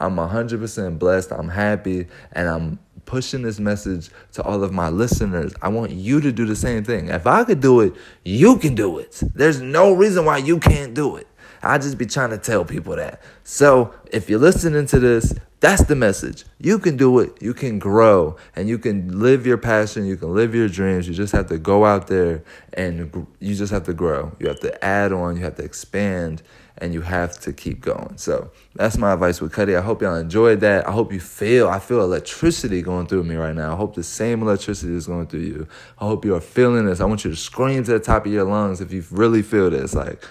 I'm 0.00 0.16
100% 0.16 0.98
blessed. 0.98 1.32
I'm 1.32 1.48
happy, 1.50 2.06
and 2.32 2.48
I'm 2.48 2.78
pushing 3.04 3.42
this 3.42 3.58
message 3.60 4.08
to 4.32 4.42
all 4.42 4.64
of 4.64 4.72
my 4.72 4.88
listeners. 4.88 5.52
I 5.60 5.68
want 5.68 5.90
you 5.90 6.22
to 6.22 6.32
do 6.32 6.46
the 6.46 6.56
same 6.56 6.82
thing. 6.84 7.08
If 7.08 7.26
I 7.26 7.44
could 7.44 7.60
do 7.60 7.80
it, 7.80 7.94
you 8.24 8.56
can 8.56 8.74
do 8.74 8.98
it. 8.98 9.20
There's 9.34 9.60
no 9.60 9.92
reason 9.92 10.24
why 10.24 10.38
you 10.38 10.58
can't 10.58 10.94
do 10.94 11.16
it. 11.16 11.26
I 11.62 11.78
just 11.78 11.98
be 11.98 12.06
trying 12.06 12.30
to 12.30 12.38
tell 12.38 12.64
people 12.64 12.96
that. 12.96 13.20
So 13.44 13.94
if 14.10 14.28
you're 14.30 14.38
listening 14.38 14.86
to 14.86 14.98
this, 14.98 15.34
that's 15.60 15.82
the 15.84 15.96
message. 15.96 16.44
You 16.60 16.78
can 16.78 16.96
do 16.96 17.18
it. 17.18 17.42
You 17.42 17.52
can 17.52 17.80
grow 17.80 18.36
and 18.54 18.68
you 18.68 18.78
can 18.78 19.18
live 19.18 19.44
your 19.44 19.58
passion. 19.58 20.06
You 20.06 20.16
can 20.16 20.32
live 20.32 20.54
your 20.54 20.68
dreams. 20.68 21.08
You 21.08 21.14
just 21.14 21.32
have 21.32 21.48
to 21.48 21.58
go 21.58 21.84
out 21.84 22.06
there 22.06 22.44
and 22.74 23.26
you 23.40 23.54
just 23.54 23.72
have 23.72 23.84
to 23.84 23.92
grow. 23.92 24.36
You 24.38 24.48
have 24.48 24.60
to 24.60 24.84
add 24.84 25.12
on. 25.12 25.36
You 25.36 25.42
have 25.42 25.56
to 25.56 25.64
expand 25.64 26.42
and 26.80 26.94
you 26.94 27.00
have 27.00 27.38
to 27.40 27.52
keep 27.52 27.80
going. 27.80 28.16
So 28.18 28.52
that's 28.76 28.96
my 28.98 29.12
advice 29.12 29.40
with 29.40 29.52
Cuddy. 29.52 29.74
I 29.74 29.80
hope 29.80 30.00
y'all 30.00 30.14
enjoyed 30.14 30.60
that. 30.60 30.86
I 30.86 30.92
hope 30.92 31.12
you 31.12 31.18
feel, 31.18 31.68
I 31.68 31.80
feel 31.80 32.02
electricity 32.02 32.82
going 32.82 33.08
through 33.08 33.24
me 33.24 33.34
right 33.34 33.54
now. 33.54 33.72
I 33.72 33.76
hope 33.76 33.96
the 33.96 34.04
same 34.04 34.42
electricity 34.42 34.94
is 34.94 35.08
going 35.08 35.26
through 35.26 35.40
you. 35.40 35.66
I 35.98 36.04
hope 36.04 36.24
you 36.24 36.36
are 36.36 36.40
feeling 36.40 36.86
this. 36.86 37.00
I 37.00 37.04
want 37.06 37.24
you 37.24 37.30
to 37.32 37.36
scream 37.36 37.82
to 37.82 37.92
the 37.92 37.98
top 37.98 38.26
of 38.26 38.32
your 38.32 38.44
lungs 38.44 38.80
if 38.80 38.92
you 38.92 39.04
really 39.10 39.42
feel 39.42 39.70
this. 39.70 39.92
Like, 39.92 40.24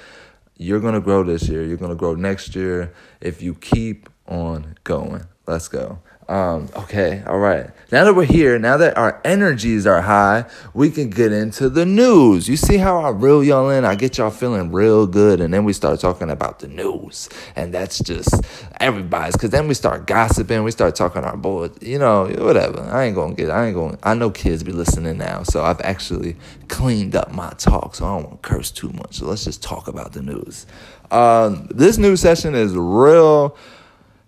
you're 0.57 0.79
going 0.79 0.95
to 0.95 1.01
grow 1.01 1.23
this 1.23 1.47
year. 1.47 1.63
You're 1.63 1.77
going 1.77 1.91
to 1.91 1.95
grow 1.95 2.15
next 2.15 2.55
year 2.55 2.93
if 3.21 3.41
you 3.41 3.55
keep 3.55 4.09
on 4.27 4.75
going. 4.83 5.23
Let's 5.47 5.69
go. 5.69 5.99
Um, 6.27 6.67
okay, 6.75 7.23
all 7.25 7.37
right. 7.37 7.69
Now 7.89 8.03
that 8.03 8.13
we're 8.13 8.25
here, 8.25 8.59
now 8.59 8.75
that 8.75 8.97
our 8.97 9.21
energies 9.23 9.87
are 9.87 10.01
high, 10.01 10.43
we 10.73 10.89
can 10.89 11.09
get 11.09 11.31
into 11.31 11.69
the 11.69 11.85
news. 11.85 12.49
You 12.49 12.57
see 12.57 12.75
how 12.75 12.99
I 12.99 13.11
reel 13.11 13.41
y'all 13.41 13.69
in? 13.69 13.85
I 13.85 13.95
get 13.95 14.17
y'all 14.17 14.29
feeling 14.29 14.73
real 14.73 15.07
good, 15.07 15.39
and 15.39 15.53
then 15.53 15.63
we 15.63 15.71
start 15.71 16.01
talking 16.01 16.29
about 16.29 16.59
the 16.59 16.67
news, 16.67 17.29
and 17.55 17.73
that's 17.73 17.99
just 17.99 18.43
everybody's. 18.81 19.35
Because 19.35 19.51
then 19.51 19.69
we 19.69 19.73
start 19.73 20.05
gossiping, 20.05 20.65
we 20.65 20.71
start 20.71 20.95
talking 20.95 21.23
our 21.23 21.37
boys, 21.37 21.71
you 21.79 21.97
know, 21.97 22.25
whatever. 22.25 22.81
I 22.81 23.05
ain't 23.05 23.15
gonna 23.15 23.33
get. 23.33 23.49
I 23.49 23.67
ain't 23.67 23.75
gonna. 23.75 23.97
I 24.03 24.13
know 24.13 24.29
kids 24.29 24.63
be 24.63 24.73
listening 24.73 25.17
now, 25.17 25.43
so 25.43 25.63
I've 25.63 25.79
actually 25.79 26.35
cleaned 26.67 27.15
up 27.15 27.31
my 27.31 27.51
talk, 27.51 27.95
so 27.95 28.05
I 28.05 28.15
don't 28.15 28.23
want 28.25 28.43
to 28.43 28.49
curse 28.49 28.69
too 28.69 28.89
much. 28.89 29.19
So 29.19 29.27
let's 29.27 29.45
just 29.45 29.63
talk 29.63 29.87
about 29.87 30.11
the 30.11 30.21
news. 30.21 30.65
Um, 31.09 31.69
this 31.71 31.97
news 31.97 32.19
session 32.19 32.53
is 32.53 32.75
real 32.75 33.55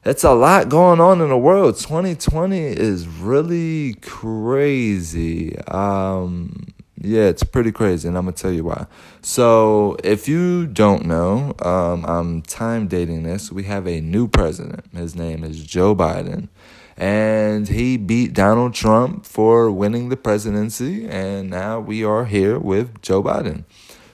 it's 0.05 0.23
a 0.23 0.33
lot 0.33 0.69
going 0.69 0.99
on 1.01 1.21
in 1.21 1.29
the 1.29 1.37
world. 1.37 1.77
2020 1.77 2.57
is 2.57 3.07
really 3.07 3.95
crazy. 3.95 5.57
Um, 5.67 6.67
yeah, 7.01 7.23
it's 7.23 7.43
pretty 7.43 7.71
crazy, 7.71 8.07
and 8.07 8.17
I'm 8.17 8.25
gonna 8.25 8.35
tell 8.35 8.51
you 8.51 8.65
why. 8.65 8.85
So, 9.21 9.97
if 10.03 10.27
you 10.27 10.67
don't 10.67 11.05
know, 11.05 11.53
um, 11.59 12.05
I'm 12.05 12.41
time 12.41 12.87
dating 12.87 13.23
this. 13.23 13.51
We 13.51 13.63
have 13.63 13.87
a 13.87 14.01
new 14.01 14.27
president. 14.27 14.85
His 14.93 15.15
name 15.15 15.43
is 15.43 15.63
Joe 15.63 15.95
Biden, 15.95 16.49
and 16.97 17.67
he 17.67 17.95
beat 17.95 18.33
Donald 18.33 18.73
Trump 18.73 19.25
for 19.25 19.71
winning 19.71 20.09
the 20.09 20.17
presidency, 20.17 21.07
and 21.07 21.49
now 21.49 21.79
we 21.79 22.03
are 22.03 22.25
here 22.25 22.59
with 22.59 23.01
Joe 23.01 23.23
Biden. 23.23 23.63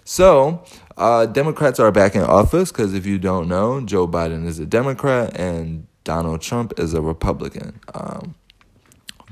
So, 0.04 0.64
uh, 0.98 1.26
Democrats 1.26 1.80
are 1.80 1.92
back 1.92 2.16
in 2.16 2.22
office 2.22 2.72
because 2.72 2.94
if 2.94 3.06
you 3.06 3.20
don't 3.20 3.48
know, 3.48 3.82
Joe 3.82 4.08
Biden 4.08 4.46
is 4.46 4.60
a 4.60 4.66
Democrat 4.66 5.38
and 5.38 5.88
Donald 6.04 6.42
Trump 6.42 6.80
is 6.80 6.94
a 6.94 7.02
Republican. 7.02 7.80
Um, 7.94 8.36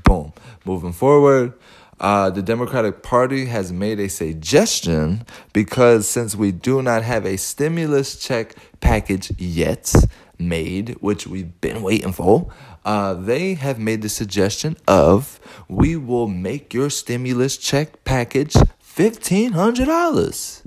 boom. 0.04 0.34
Moving 0.66 0.92
forward, 0.92 1.54
uh, 2.00 2.30
the 2.30 2.42
Democratic 2.42 3.02
Party 3.02 3.46
has 3.46 3.72
made 3.72 4.00
a 4.00 4.10
suggestion 4.10 5.26
because 5.54 6.08
since 6.08 6.36
we 6.36 6.52
do 6.52 6.82
not 6.82 7.04
have 7.04 7.26
a 7.26 7.38
stimulus 7.38 8.18
check 8.18 8.56
package 8.82 9.32
yet 9.40 9.94
made, 10.38 10.90
which 11.00 11.28
we've 11.28 11.62
been 11.62 11.82
waiting 11.82 12.12
for, 12.12 12.52
uh, 12.84 13.14
they 13.14 13.54
have 13.54 13.80
made 13.80 14.02
the 14.02 14.10
suggestion 14.10 14.76
of 14.88 15.40
we 15.70 15.96
will 15.96 16.28
make 16.28 16.74
your 16.74 16.90
stimulus 16.90 17.56
check 17.56 18.04
package 18.04 18.54
$1,500 18.54 20.63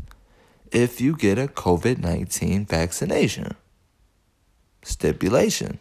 if 0.73 1.00
you 1.00 1.16
get 1.16 1.38
a 1.38 1.46
COVID 1.46 1.99
19 1.99 2.66
vaccination. 2.66 3.54
Stipulation. 4.82 5.80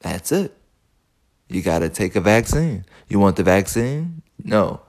That's 0.00 0.30
it. 0.32 0.56
You 1.48 1.62
got 1.62 1.80
to 1.80 1.88
take 1.88 2.16
a 2.16 2.20
vaccine. 2.20 2.84
You 3.08 3.18
want 3.18 3.36
the 3.36 3.42
vaccine? 3.42 4.22
No. 4.42 4.80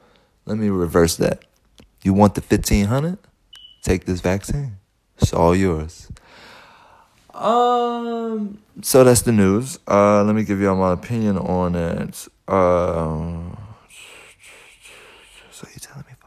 Let 0.45 0.57
me 0.57 0.69
reverse 0.69 1.17
that. 1.17 1.43
You 2.03 2.13
want 2.13 2.35
the 2.35 2.41
1500? 2.41 3.17
Take 3.81 4.05
this 4.05 4.21
vaccine. 4.21 4.77
It's 5.19 5.33
all 5.33 5.55
yours. 5.55 6.09
Um 7.33 8.57
so 8.81 9.03
that's 9.03 9.21
the 9.21 9.31
news. 9.31 9.79
Uh 9.87 10.23
let 10.23 10.35
me 10.35 10.43
give 10.43 10.59
y'all 10.59 10.75
my 10.75 10.93
opinion 10.93 11.37
on 11.37 11.75
it. 11.75 12.27
Uh 12.47 13.55
so 15.51 15.67
you 15.73 15.79
telling 15.79 16.05
me 16.07 16.17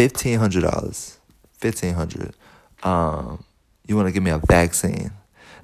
fifteen 0.00 0.38
hundred 0.38 0.62
dollars, 0.62 1.18
fifteen 1.52 1.92
hundred. 1.92 2.34
Um, 2.82 3.44
you 3.86 3.96
want 3.96 4.08
to 4.08 4.12
give 4.12 4.22
me 4.22 4.30
a 4.30 4.38
vaccine? 4.38 5.10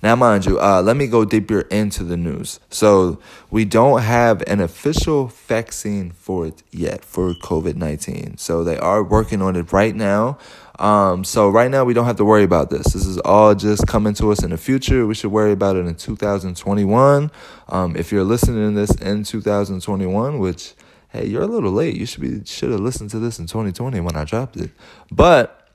Now, 0.02 0.14
mind 0.14 0.45
you, 0.45 0.61
uh, 0.61 0.83
let 0.83 0.95
me 0.95 1.07
go 1.07 1.25
deeper 1.25 1.61
into 1.62 2.05
the 2.05 2.19
news. 2.19 2.61
So, 2.69 3.19
we 3.50 3.64
don't 3.64 4.02
have 4.02 4.43
an 4.47 4.61
official 4.61 5.28
vaccine 5.28 6.11
for 6.11 6.47
it 6.49 6.62
yet 6.71 7.02
for 7.02 7.33
COVID 7.33 7.76
19. 7.76 8.37
So, 8.37 8.62
they 8.62 8.76
are 8.76 9.02
working 9.02 9.40
on 9.40 9.57
it 9.57 9.73
right 9.73 9.97
now. 9.97 10.37
Um, 10.78 11.25
so, 11.25 11.49
right 11.49 11.71
now, 11.71 11.85
we 11.85 11.95
don't 11.95 12.05
have 12.05 12.16
to 12.16 12.25
worry 12.26 12.45
about 12.45 12.69
this. 12.69 12.93
This 12.93 13.07
is 13.07 13.16
all 13.21 13.55
just 13.55 13.87
coming 13.87 14.12
to 14.14 14.31
us 14.33 14.45
in 14.45 14.50
the 14.50 14.59
future. 14.59 15.07
We 15.07 15.14
should 15.14 15.33
worry 15.33 15.52
about 15.52 15.76
it 15.76 15.87
in 15.87 15.95
2021. 15.95 17.31
Um, 17.71 17.97
if 17.97 18.12
you're 18.12 18.23
listening 18.23 18.75
to 18.75 18.78
this 18.78 18.95
in 18.97 19.25
2021, 19.25 20.38
which 20.38 20.75
hey, 21.17 21.27
you're 21.27 21.43
a 21.43 21.47
little 21.47 21.73
late. 21.73 21.97
You 21.97 22.07
should 22.07 22.21
be 22.21 22.45
should 22.45 22.71
have 22.71 22.81
listened 22.81 23.11
to 23.11 23.19
this 23.19 23.39
in 23.39 23.47
2020 23.47 24.01
when 24.01 24.17
I 24.17 24.25
dropped 24.25 24.57
it. 24.57 24.71
But 25.11 25.69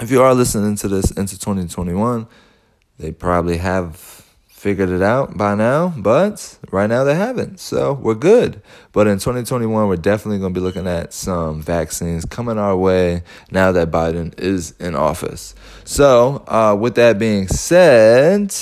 if 0.00 0.10
you 0.10 0.22
are 0.22 0.34
listening 0.34 0.76
to 0.76 0.88
this 0.88 1.10
into 1.10 1.38
2021, 1.38 2.26
they 2.98 3.12
probably 3.12 3.56
have 3.58 4.18
figured 4.46 4.88
it 4.88 5.02
out 5.02 5.36
by 5.36 5.54
now, 5.54 5.94
but 5.96 6.58
right 6.72 6.88
now 6.88 7.04
they 7.04 7.14
haven't. 7.14 7.60
So 7.60 7.92
we're 7.92 8.14
good. 8.14 8.60
But 8.92 9.06
in 9.06 9.18
2021, 9.18 9.88
we're 9.88 9.96
definitely 9.96 10.40
going 10.40 10.52
to 10.52 10.60
be 10.60 10.64
looking 10.64 10.88
at 10.88 11.12
some 11.12 11.62
vaccines 11.62 12.24
coming 12.24 12.58
our 12.58 12.76
way 12.76 13.22
now 13.52 13.70
that 13.72 13.90
Biden 13.90 14.38
is 14.38 14.72
in 14.80 14.96
office. 14.96 15.54
So, 15.84 16.44
uh, 16.48 16.76
with 16.78 16.96
that 16.96 17.18
being 17.20 17.46
said, 17.46 18.54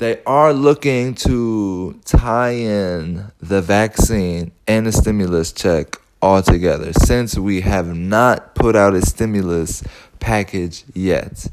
they 0.00 0.22
are 0.24 0.54
looking 0.54 1.14
to 1.14 2.00
tie 2.06 2.52
in 2.52 3.30
the 3.38 3.60
vaccine 3.60 4.50
and 4.66 4.86
the 4.86 4.92
stimulus 4.92 5.52
check 5.52 5.96
all 6.22 6.42
together 6.42 6.90
since 6.94 7.36
we 7.36 7.60
have 7.60 7.94
not 7.94 8.54
put 8.54 8.74
out 8.74 8.94
a 8.94 9.02
stimulus 9.02 9.82
package 10.18 10.84
yet. 10.94 11.46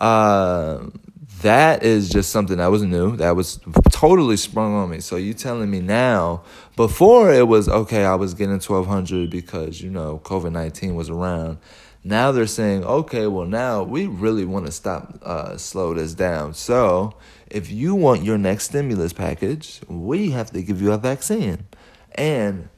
Uh, 0.00 0.86
that 1.42 1.84
is 1.84 2.08
just 2.08 2.30
something 2.30 2.58
that 2.58 2.72
was 2.72 2.82
new. 2.82 3.16
That 3.16 3.36
was 3.36 3.60
totally 3.90 4.36
sprung 4.36 4.74
on 4.74 4.90
me. 4.90 4.98
So 4.98 5.14
you 5.14 5.32
telling 5.32 5.70
me 5.70 5.80
now? 5.80 6.42
Before 6.74 7.32
it 7.32 7.46
was 7.46 7.68
okay. 7.68 8.04
I 8.04 8.16
was 8.16 8.34
getting 8.34 8.58
twelve 8.58 8.86
hundred 8.88 9.30
because 9.30 9.80
you 9.80 9.90
know 9.90 10.20
COVID 10.24 10.50
nineteen 10.50 10.96
was 10.96 11.08
around. 11.08 11.58
Now 12.04 12.32
they're 12.32 12.48
saying, 12.48 12.84
okay, 12.84 13.28
well 13.28 13.46
now 13.46 13.84
we 13.84 14.06
really 14.06 14.44
want 14.44 14.66
to 14.66 14.72
stop, 14.72 15.20
uh, 15.22 15.56
slow 15.56 15.94
this 15.94 16.14
down. 16.14 16.54
So 16.54 17.14
if 17.52 17.70
you 17.70 17.94
want 17.94 18.22
your 18.22 18.38
next 18.38 18.64
stimulus 18.64 19.12
package, 19.12 19.80
we 19.86 20.30
have 20.30 20.50
to 20.52 20.62
give 20.62 20.80
you 20.80 20.92
a 20.92 20.96
vaccine. 20.96 21.66
And 22.14 22.70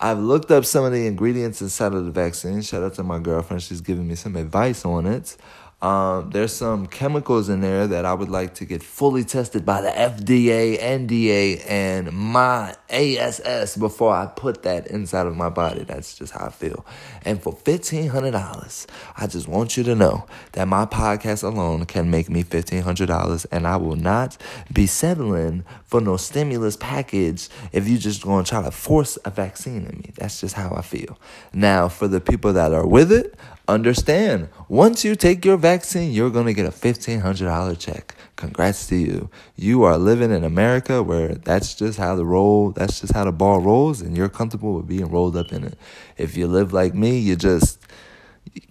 I've 0.00 0.18
looked 0.18 0.50
up 0.50 0.64
some 0.64 0.82
of 0.82 0.92
the 0.92 1.06
ingredients 1.06 1.60
inside 1.60 1.92
of 1.92 2.06
the 2.06 2.10
vaccine. 2.10 2.62
Shout 2.62 2.82
out 2.82 2.94
to 2.94 3.02
my 3.02 3.18
girlfriend; 3.18 3.62
she's 3.62 3.82
giving 3.82 4.08
me 4.08 4.14
some 4.14 4.34
advice 4.36 4.84
on 4.84 5.04
it. 5.04 5.36
Um, 5.84 6.30
there's 6.30 6.54
some 6.54 6.86
chemicals 6.86 7.50
in 7.50 7.60
there 7.60 7.86
that 7.86 8.06
I 8.06 8.14
would 8.14 8.30
like 8.30 8.54
to 8.54 8.64
get 8.64 8.82
fully 8.82 9.22
tested 9.22 9.66
by 9.66 9.82
the 9.82 9.90
FDA, 9.90 10.80
NDA, 10.80 11.62
and 11.68 12.10
my 12.10 12.74
ASS 12.88 13.76
before 13.76 14.14
I 14.14 14.24
put 14.24 14.62
that 14.62 14.86
inside 14.86 15.26
of 15.26 15.36
my 15.36 15.50
body. 15.50 15.84
That's 15.84 16.16
just 16.16 16.32
how 16.32 16.46
I 16.46 16.50
feel. 16.50 16.86
And 17.26 17.42
for 17.42 17.52
$1,500, 17.54 18.86
I 19.18 19.26
just 19.26 19.46
want 19.46 19.76
you 19.76 19.84
to 19.84 19.94
know 19.94 20.24
that 20.52 20.68
my 20.68 20.86
podcast 20.86 21.44
alone 21.44 21.84
can 21.84 22.10
make 22.10 22.30
me 22.30 22.44
$1,500, 22.44 23.46
and 23.52 23.66
I 23.66 23.76
will 23.76 23.96
not 23.96 24.38
be 24.72 24.86
settling 24.86 25.66
for 25.84 26.00
no 26.00 26.16
stimulus 26.16 26.78
package 26.78 27.50
if 27.72 27.86
you 27.86 27.98
just 27.98 28.22
going 28.22 28.44
to 28.44 28.48
try 28.48 28.62
to 28.62 28.70
force 28.70 29.18
a 29.26 29.30
vaccine 29.30 29.84
in 29.84 29.98
me. 29.98 30.12
That's 30.16 30.40
just 30.40 30.54
how 30.54 30.74
I 30.74 30.80
feel. 30.80 31.18
Now, 31.52 31.90
for 31.90 32.08
the 32.08 32.22
people 32.22 32.54
that 32.54 32.72
are 32.72 32.86
with 32.86 33.12
it, 33.12 33.34
understand 33.68 34.48
once 34.68 35.04
you 35.04 35.14
take 35.14 35.44
your 35.44 35.56
vaccine, 35.56 36.12
you're 36.12 36.30
going 36.30 36.46
to 36.46 36.52
get 36.52 36.66
a 36.66 36.70
$1,500 36.70 37.78
check. 37.78 38.14
Congrats 38.36 38.86
to 38.88 38.96
you. 38.96 39.30
You 39.56 39.84
are 39.84 39.96
living 39.96 40.30
in 40.30 40.44
America 40.44 41.02
where 41.02 41.34
that's 41.34 41.74
just 41.74 41.98
how 41.98 42.16
the 42.16 42.24
roll, 42.24 42.72
that's 42.72 43.00
just 43.00 43.12
how 43.12 43.24
the 43.24 43.32
ball 43.32 43.60
rolls, 43.60 44.00
and 44.00 44.16
you're 44.16 44.28
comfortable 44.28 44.74
with 44.74 44.86
being 44.86 45.08
rolled 45.08 45.36
up 45.36 45.52
in 45.52 45.64
it. 45.64 45.78
If 46.16 46.36
you 46.36 46.46
live 46.46 46.72
like 46.72 46.94
me, 46.94 47.18
you 47.18 47.36
just 47.36 47.78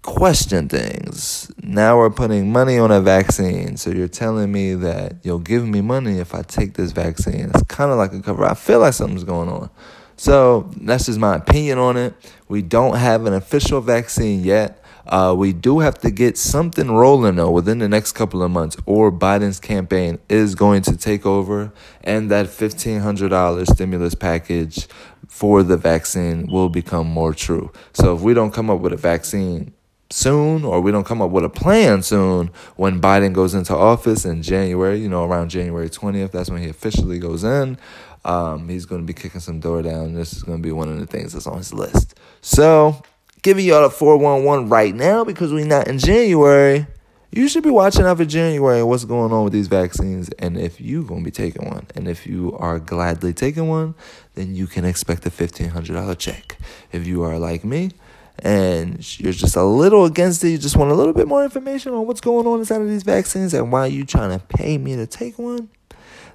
question 0.02 0.70
things. 0.70 1.52
Now 1.62 1.98
we're 1.98 2.10
putting 2.10 2.52
money 2.52 2.78
on 2.78 2.92
a 2.92 3.02
vaccine. 3.02 3.78
So 3.78 3.90
you're 3.90 4.08
telling 4.08 4.52
me 4.52 4.76
that 4.76 5.16
you'll 5.24 5.40
give 5.40 5.68
me 5.68 5.82
money 5.82 6.20
if 6.20 6.36
I 6.36 6.42
take 6.42 6.74
this 6.76 6.92
vaccine. 6.92 7.52
It's 7.54 7.64
kind 7.64 7.92
of 7.92 7.98
like 7.98 8.14
a 8.14 8.22
cover. 8.22 8.46
I 8.46 8.54
feel 8.54 8.80
like 8.80 8.94
something's 8.94 9.24
going 9.24 9.50
on. 9.50 9.70
So 10.16 10.72
that's 10.78 11.08
just 11.08 11.20
my 11.20 11.36
opinion 11.36 11.80
on 11.80 11.98
it. 11.98 12.14
We 12.48 12.62
don't 12.62 12.98
have 12.98 13.26
an 13.26 13.34
official 13.34 13.82
vaccine 13.82 14.44
yet. 14.44 14.83
Uh, 15.06 15.36
we 15.38 15.54
do 15.54 15.80
have 15.80 15.98
to 16.00 16.10
get 16.10 16.38
something 16.38 16.90
rolling 16.90 17.36
though 17.36 17.52
within 17.52 17.80
the 17.80 17.90
next 17.90 18.14
couple 18.14 18.42
of 18.42 18.52
months, 18.52 18.78
or 18.86 19.12
Biden's 19.12 19.60
campaign 19.60 20.20
is 20.30 20.56
going 20.56 20.82
to 20.84 20.98
take 20.98 21.26
over, 21.26 21.74
and 22.04 22.32
that 22.32 22.48
$1,500 22.48 23.68
stimulus 23.68 24.16
package 24.16 24.88
for 25.28 25.64
the 25.64 25.78
vaccine 25.78 26.48
will 26.48 26.70
become 26.70 27.08
more 27.08 27.34
true. 27.34 27.72
So 27.94 28.16
if 28.16 28.22
we 28.22 28.34
don't 28.34 28.54
come 28.54 28.70
up 28.70 28.80
with 28.80 28.94
a 28.94 28.98
vaccine 28.98 29.74
soon, 30.10 30.64
or 30.64 30.80
we 30.80 30.92
don't 30.92 31.06
come 31.06 31.22
up 31.22 31.32
with 31.32 31.44
a 31.44 31.50
plan 31.50 32.04
soon 32.04 32.52
when 32.76 33.02
Biden 33.02 33.34
goes 33.34 33.54
into 33.54 33.76
office 33.76 34.26
in 34.26 34.44
January, 34.44 35.00
you 35.00 35.10
know, 35.10 35.24
around 35.24 35.50
January 35.50 35.90
20th, 35.90 36.32
that's 36.32 36.50
when 36.50 36.62
he 36.62 36.70
officially 36.70 37.20
goes 37.20 37.44
in. 37.44 37.78
Um, 38.26 38.70
he's 38.70 38.86
going 38.86 39.02
to 39.02 39.06
be 39.06 39.14
kicking 39.14 39.42
some 39.42 39.60
door 39.60 39.82
down. 39.82 40.14
This 40.14 40.34
is 40.34 40.44
going 40.44 40.60
to 40.60 40.64
be 40.64 40.72
one 40.72 40.88
of 40.88 41.00
the 41.00 41.08
things 41.08 41.34
that's 41.34 41.48
on 41.48 41.58
his 41.58 41.74
list. 41.74 42.18
So 42.42 43.02
giving 43.44 43.66
y'all 43.66 43.84
a 43.84 43.90
411 43.90 44.70
right 44.70 44.96
now 44.96 45.24
because 45.24 45.52
we're 45.52 45.68
not 45.68 45.88
in 45.88 46.00
January. 46.00 46.88
You 47.32 47.50
should 47.50 47.64
be 47.64 47.70
watching 47.70 48.06
out 48.06 48.18
for 48.18 48.26
January 48.26 48.80
and 48.80 48.88
what's 48.88 49.06
going 49.06 49.34
on 49.34 49.44
with 49.44 49.54
these 49.54 49.68
vaccines 49.68 50.30
and 50.40 50.58
if 50.58 50.80
you're 50.80 51.04
going 51.04 51.22
to 51.22 51.26
be 51.26 51.32
taking 51.32 51.68
one. 51.68 51.88
And 51.94 52.08
if 52.08 52.26
you 52.26 52.56
are 52.58 52.80
gladly 52.80 53.34
taking 53.34 53.68
one, 53.68 53.96
then 54.36 54.56
you 54.56 54.66
can 54.66 54.86
expect 54.86 55.26
a 55.26 55.30
$1,500 55.30 56.18
check. 56.18 56.58
If 56.92 57.06
you 57.06 57.24
are 57.24 57.38
like 57.38 57.66
me 57.66 57.92
and 58.40 59.20
you're 59.20 59.34
just 59.34 59.56
a 59.58 59.64
little 59.64 60.06
against 60.06 60.44
it, 60.44 60.50
you 60.50 60.58
just 60.58 60.78
want 60.78 60.92
a 60.92 60.96
little 60.96 61.14
bit 61.14 61.28
more 61.28 61.44
information 61.44 61.94
on 61.94 62.08
what's 62.08 62.22
going 62.22 62.48
on 62.48 62.60
inside 62.60 62.82
of 62.82 62.88
these 62.88 63.04
vaccines 63.04 63.54
and 63.54 63.72
why 63.72 63.88
you 63.88 64.06
trying 64.06 64.40
to 64.40 64.46
pay 64.46 64.78
me 64.78 64.96
to 64.96 65.06
take 65.06 65.38
one, 65.38 65.70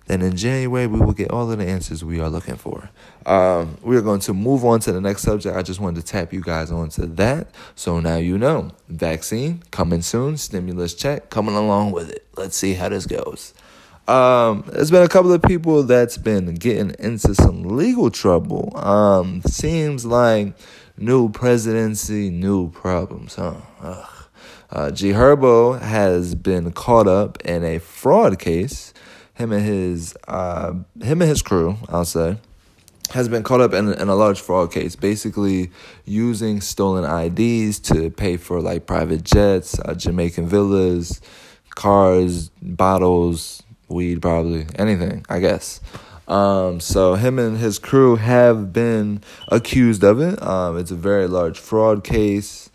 then 0.08 0.22
in 0.22 0.36
January 0.36 0.86
we 0.86 0.98
will 0.98 1.12
get 1.12 1.30
all 1.30 1.50
of 1.50 1.58
the 1.58 1.64
answers 1.64 2.04
we 2.04 2.18
are 2.18 2.28
looking 2.28 2.56
for. 2.56 2.90
Um, 3.26 3.76
we 3.82 3.96
are 3.96 4.02
going 4.02 4.20
to 4.20 4.34
move 4.34 4.64
on 4.64 4.80
to 4.80 4.92
the 4.92 5.00
next 5.00 5.22
subject. 5.22 5.56
I 5.56 5.62
just 5.62 5.80
wanted 5.80 6.04
to 6.04 6.06
tap 6.06 6.32
you 6.32 6.40
guys 6.40 6.70
onto 6.70 7.06
that. 7.14 7.48
So 7.74 8.00
now 8.00 8.16
you 8.16 8.38
know. 8.38 8.72
Vaccine 8.88 9.62
coming 9.70 10.02
soon, 10.02 10.36
stimulus 10.38 10.94
check 10.94 11.30
coming 11.30 11.54
along 11.54 11.92
with 11.92 12.10
it. 12.10 12.26
Let's 12.36 12.56
see 12.56 12.74
how 12.74 12.88
this 12.88 13.06
goes. 13.06 13.54
Um, 14.08 14.64
there's 14.68 14.90
been 14.90 15.02
a 15.02 15.08
couple 15.08 15.32
of 15.32 15.42
people 15.42 15.82
that's 15.82 16.16
been 16.16 16.54
getting 16.54 16.96
into 16.98 17.34
some 17.34 17.64
legal 17.64 18.10
trouble. 18.10 18.74
Um, 18.76 19.42
seems 19.42 20.06
like 20.06 20.54
new 20.96 21.28
presidency, 21.28 22.30
new 22.30 22.70
problems, 22.70 23.34
huh? 23.34 23.56
Ugh. 23.82 24.08
Uh, 24.70 24.90
G 24.90 25.12
Herbo 25.12 25.80
has 25.80 26.34
been 26.34 26.72
caught 26.72 27.06
up 27.06 27.40
in 27.42 27.64
a 27.64 27.78
fraud 27.78 28.38
case 28.38 28.92
him 29.38 29.52
and 29.52 29.64
his 29.64 30.16
uh, 30.26 30.72
him 31.00 31.22
and 31.22 31.30
his 31.30 31.42
crew, 31.42 31.76
I'll 31.88 32.04
say, 32.04 32.38
has 33.10 33.28
been 33.28 33.44
caught 33.44 33.60
up 33.60 33.72
in, 33.72 33.92
in 33.92 34.08
a 34.08 34.14
large 34.16 34.40
fraud 34.40 34.72
case, 34.72 34.96
basically 34.96 35.70
using 36.04 36.60
stolen 36.60 37.04
IDs 37.04 37.78
to 37.80 38.10
pay 38.10 38.36
for 38.36 38.60
like 38.60 38.86
private 38.86 39.22
jets, 39.22 39.78
uh, 39.84 39.94
Jamaican 39.94 40.48
villas, 40.48 41.20
cars, 41.70 42.48
bottles, 42.60 43.62
weed, 43.88 44.20
probably 44.20 44.66
anything, 44.76 45.24
I 45.28 45.38
guess. 45.38 45.80
Um, 46.26 46.80
so 46.80 47.14
him 47.14 47.38
and 47.38 47.56
his 47.56 47.78
crew 47.78 48.16
have 48.16 48.72
been 48.72 49.22
accused 49.46 50.02
of 50.02 50.20
it. 50.20 50.42
Um, 50.42 50.76
it's 50.76 50.90
a 50.90 50.96
very 50.96 51.28
large 51.28 51.58
fraud 51.58 52.02
case. 52.02 52.67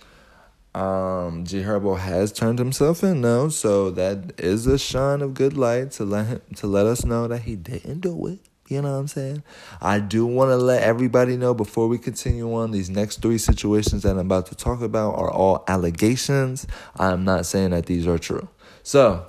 Um, 0.76 1.46
G 1.46 1.62
Herbo 1.62 2.00
has 2.00 2.32
turned 2.32 2.58
himself 2.58 3.04
in 3.04 3.22
now, 3.22 3.50
so 3.50 3.92
that 3.92 4.40
is 4.40 4.66
a 4.66 4.80
shine 4.80 5.22
of 5.22 5.36
good 5.36 5.56
light 5.56 5.92
to 5.92 6.04
let 6.04 6.26
him 6.26 6.42
to 6.56 6.68
let 6.68 6.88
us 6.88 7.06
know 7.06 7.28
that 7.28 7.44
he 7.44 7.56
didn't 7.56 8.00
do 8.00 8.26
it. 8.28 8.40
You 8.70 8.82
know 8.82 8.94
what 8.94 9.00
I'm 9.00 9.08
saying? 9.08 9.44
I 9.82 10.00
do 10.00 10.26
want 10.26 10.50
to 10.50 10.56
let 10.56 10.82
everybody 10.82 11.38
know 11.38 11.54
before 11.54 11.88
we 11.88 11.98
continue 12.00 12.52
on, 12.56 12.72
these 12.72 12.90
next 12.90 13.22
three 13.22 13.38
situations 13.38 14.04
that 14.04 14.12
I'm 14.12 14.20
about 14.20 14.48
to 14.48 14.56
talk 14.56 14.82
about 14.82 15.16
are 15.16 15.30
all 15.30 15.64
allegations. 15.68 16.66
I'm 16.98 17.24
not 17.24 17.46
saying 17.46 17.72
that 17.72 17.86
these 17.86 18.08
are 18.08 18.18
true. 18.18 18.48
So, 18.84 19.26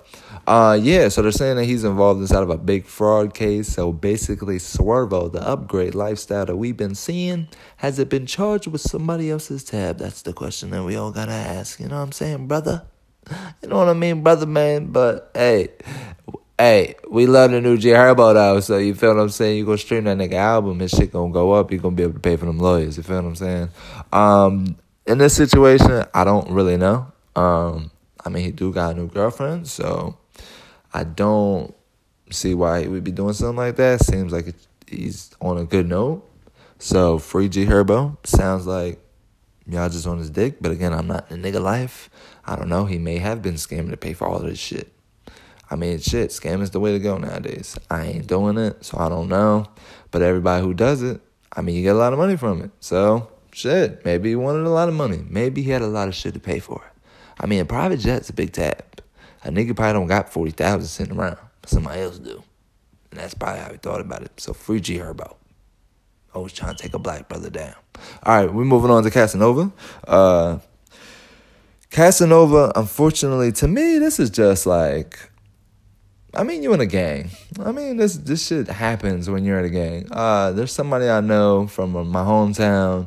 uh, 0.47 0.79
yeah, 0.83 1.09
so 1.09 1.23
they're 1.23 1.33
saying 1.33 1.57
that 1.57 1.65
he's 1.65 1.85
involved 1.85 2.21
inside 2.21 2.43
of 2.43 2.51
a 2.51 2.59
big 2.59 2.87
fraud 2.87 3.35
case. 3.35 3.69
So 3.69 3.93
basically, 3.93 4.57
Swervo, 4.57 5.33
the 5.33 5.41
upgrade 5.41 5.95
lifestyle 5.95 6.45
that 6.47 6.57
we've 6.57 6.77
been 6.77 6.97
seeing, 6.97 7.49
has 7.77 7.99
it 7.99 8.09
been 8.09 8.27
charged 8.27 8.67
with 8.67 8.81
somebody 8.81 9.31
else's 9.31 9.63
tab? 9.63 9.99
That's 9.99 10.23
the 10.23 10.33
question 10.33 10.71
that 10.71 10.83
we 10.83 10.97
all 10.97 11.13
gotta 11.13 11.33
ask. 11.33 11.79
You 11.79 11.87
know 11.87 11.97
what 11.97 12.03
I'm 12.03 12.13
saying, 12.13 12.49
brother? 12.49 12.83
You 13.63 13.69
know 13.69 13.79
what 13.79 13.89
I 13.89 13.95
mean, 13.95 14.23
brother, 14.23 14.45
man? 14.45 14.87
But 14.87 15.31
hey, 15.35 15.69
hey, 16.59 16.97
we 17.09 17.27
love 17.27 17.53
the 17.53 17.61
new 17.61 17.79
G 17.79 17.89
Herbo 17.89 18.35
though. 18.35 18.61
So 18.61 18.77
you 18.79 18.95
feel 18.95 19.15
what 19.15 19.23
I'm 19.23 19.29
saying? 19.31 19.59
You 19.59 19.65
go 19.65 19.77
stream 19.77 20.05
that 20.05 20.19
nigga 20.19 20.35
album, 20.35 20.81
his 20.81 20.91
shit 20.91 21.13
gonna 21.13 21.33
go 21.33 21.53
up. 21.53 21.73
You 21.73 21.79
gonna 21.79 21.97
be 21.97 22.03
able 22.03 22.15
to 22.15 22.21
pay 22.21 22.37
for 22.37 22.47
them 22.47 22.59
lawyers. 22.59 22.97
You 22.97 23.03
feel 23.03 23.17
what 23.17 23.29
I'm 23.29 23.37
saying? 23.37 23.69
Um, 24.13 24.77
in 25.07 25.19
this 25.19 25.35
situation, 25.35 26.05
I 26.13 26.25
don't 26.25 26.51
really 26.51 26.77
know. 26.77 27.07
Um, 27.37 27.91
I 28.25 28.29
mean, 28.31 28.45
he 28.45 28.51
do 28.51 28.73
got 28.73 28.95
a 28.95 28.99
new 28.99 29.09
girlfriend, 29.09 29.69
so 29.69 30.17
I 30.93 31.05
don't 31.05 31.75
see 32.31 32.55
why 32.55 32.83
he 32.83 32.89
would 32.89 33.05
be 33.05 33.13
doing 33.13 33.35
something 33.35 33.57
like 33.57 33.77
that. 33.77 34.01
Seems 34.01 34.33
like 34.33 34.55
he's 34.89 35.31
on 35.41 35.59
a 35.59 35.65
good 35.65 35.89
note. 35.89 36.29
So 36.79 37.19
free 37.19 37.49
G 37.49 37.67
Herbo 37.67 38.17
sounds 38.27 38.67
like 38.67 38.99
y'all 39.67 39.89
just 39.89 40.07
on 40.07 40.19
his 40.19 40.31
dick. 40.31 40.57
But 40.61 40.73
again, 40.73 40.93
I'm 40.93 41.07
not 41.07 41.31
in 41.31 41.43
nigga 41.43 41.61
life. 41.61 42.11
I 42.45 42.57
don't 42.57 42.69
know. 42.69 42.87
He 42.87 42.99
may 42.99 43.19
have 43.19 43.43
been 43.43 43.55
scamming 43.55 43.91
to 43.91 43.97
pay 43.97 44.13
for 44.13 44.27
all 44.27 44.39
this 44.39 44.59
shit. 44.59 44.93
I 45.71 45.77
mean, 45.77 45.99
shit, 45.99 46.31
scamming's 46.31 46.71
the 46.71 46.81
way 46.81 46.93
to 46.93 46.99
go 46.99 47.17
nowadays. 47.17 47.79
I 47.91 48.07
ain't 48.07 48.27
doing 48.27 48.59
it, 48.59 48.85
so 48.85 48.99
I 48.99 49.09
don't 49.09 49.29
know. 49.29 49.67
But 50.11 50.23
everybody 50.23 50.63
who 50.63 50.75
does 50.75 51.03
it, 51.03 51.21
I 51.57 51.63
mean, 51.63 51.75
you 51.75 51.83
get 51.83 51.97
a 51.97 51.99
lot 51.99 52.13
of 52.13 52.19
money 52.19 52.37
from 52.37 52.63
it. 52.63 52.71
So 52.81 53.31
shit, 53.53 54.05
maybe 54.05 54.31
he 54.31 54.37
wanted 54.37 54.67
a 54.67 54.71
lot 54.71 54.89
of 54.89 54.95
money. 54.95 55.25
Maybe 55.29 55.63
he 55.63 55.71
had 55.71 55.83
a 55.83 55.87
lot 55.87 56.09
of 56.09 56.15
shit 56.15 56.35
to 56.35 56.41
pay 56.41 56.59
for. 56.59 56.83
I 57.39 57.47
mean, 57.47 57.61
a 57.61 57.65
private 57.65 58.01
jet's 58.01 58.31
a 58.31 58.33
big 58.33 58.53
tab. 58.53 58.85
A 59.45 59.51
nigga 59.51 59.77
probably 59.77 59.93
don't 59.93 60.07
got 60.07 60.33
40,000 60.33 60.87
sitting 60.87 61.17
around, 61.17 61.39
somebody 61.67 62.01
else 62.01 62.19
do. 62.19 62.43
And 63.11 63.21
that's 63.21 63.35
probably 63.35 63.61
how 63.61 63.71
he 63.71 63.77
thought 63.77 64.01
about 64.01 64.23
it. 64.23 64.41
So 64.41 64.53
free 64.53 64.81
G 64.81 64.99
Herbo. 64.99 65.37
Always 66.35 66.53
trying 66.53 66.75
to 66.75 66.83
take 66.83 66.95
a 66.95 66.99
black 66.99 67.29
brother 67.29 67.51
down. 67.51 67.75
All 68.23 68.37
right, 68.37 68.53
we're 68.53 68.65
moving 68.65 68.91
on 68.91 69.05
to 69.05 69.11
Casanova. 69.11 69.73
Uh, 70.07 70.59
Casanova, 71.91 72.73
unfortunately, 72.75 73.53
to 73.53 73.69
me, 73.69 73.99
this 73.99 74.19
is 74.19 74.31
just 74.31 74.67
like, 74.67 75.31
I 76.35 76.43
mean, 76.43 76.65
you 76.65 76.73
in 76.75 76.81
a 76.81 76.87
gang. 76.87 77.31
I 77.61 77.71
mean, 77.71 77.99
this 77.99 78.17
this 78.17 78.49
shit 78.49 78.67
happens 78.67 79.31
when 79.31 79.45
you're 79.45 79.61
in 79.61 79.65
a 79.65 79.69
gang. 79.69 80.09
Uh, 80.11 80.51
there's 80.51 80.73
somebody 80.73 81.09
I 81.09 81.21
know 81.21 81.69
from 81.69 81.93
my 81.93 82.25
hometown. 82.25 83.07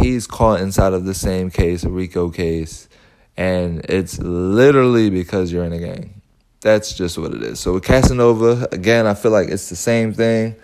He's 0.00 0.26
caught 0.26 0.60
inside 0.60 0.94
of 0.94 1.04
the 1.04 1.14
same 1.14 1.50
case, 1.50 1.84
a 1.84 1.90
RICO 1.90 2.30
case 2.30 2.88
and 3.36 3.84
it's 3.88 4.18
literally 4.18 5.10
because 5.10 5.52
you're 5.52 5.64
in 5.64 5.72
a 5.72 5.78
gang. 5.78 6.20
that's 6.60 6.94
just 6.94 7.18
what 7.18 7.34
it 7.34 7.42
is. 7.42 7.60
So 7.60 7.74
with 7.74 7.84
Casanova, 7.84 8.66
again, 8.72 9.06
I 9.06 9.14
feel 9.14 9.32
like 9.32 9.48
it's 9.48 9.68
the 9.68 9.76
same 9.76 10.14
thing. 10.14 10.56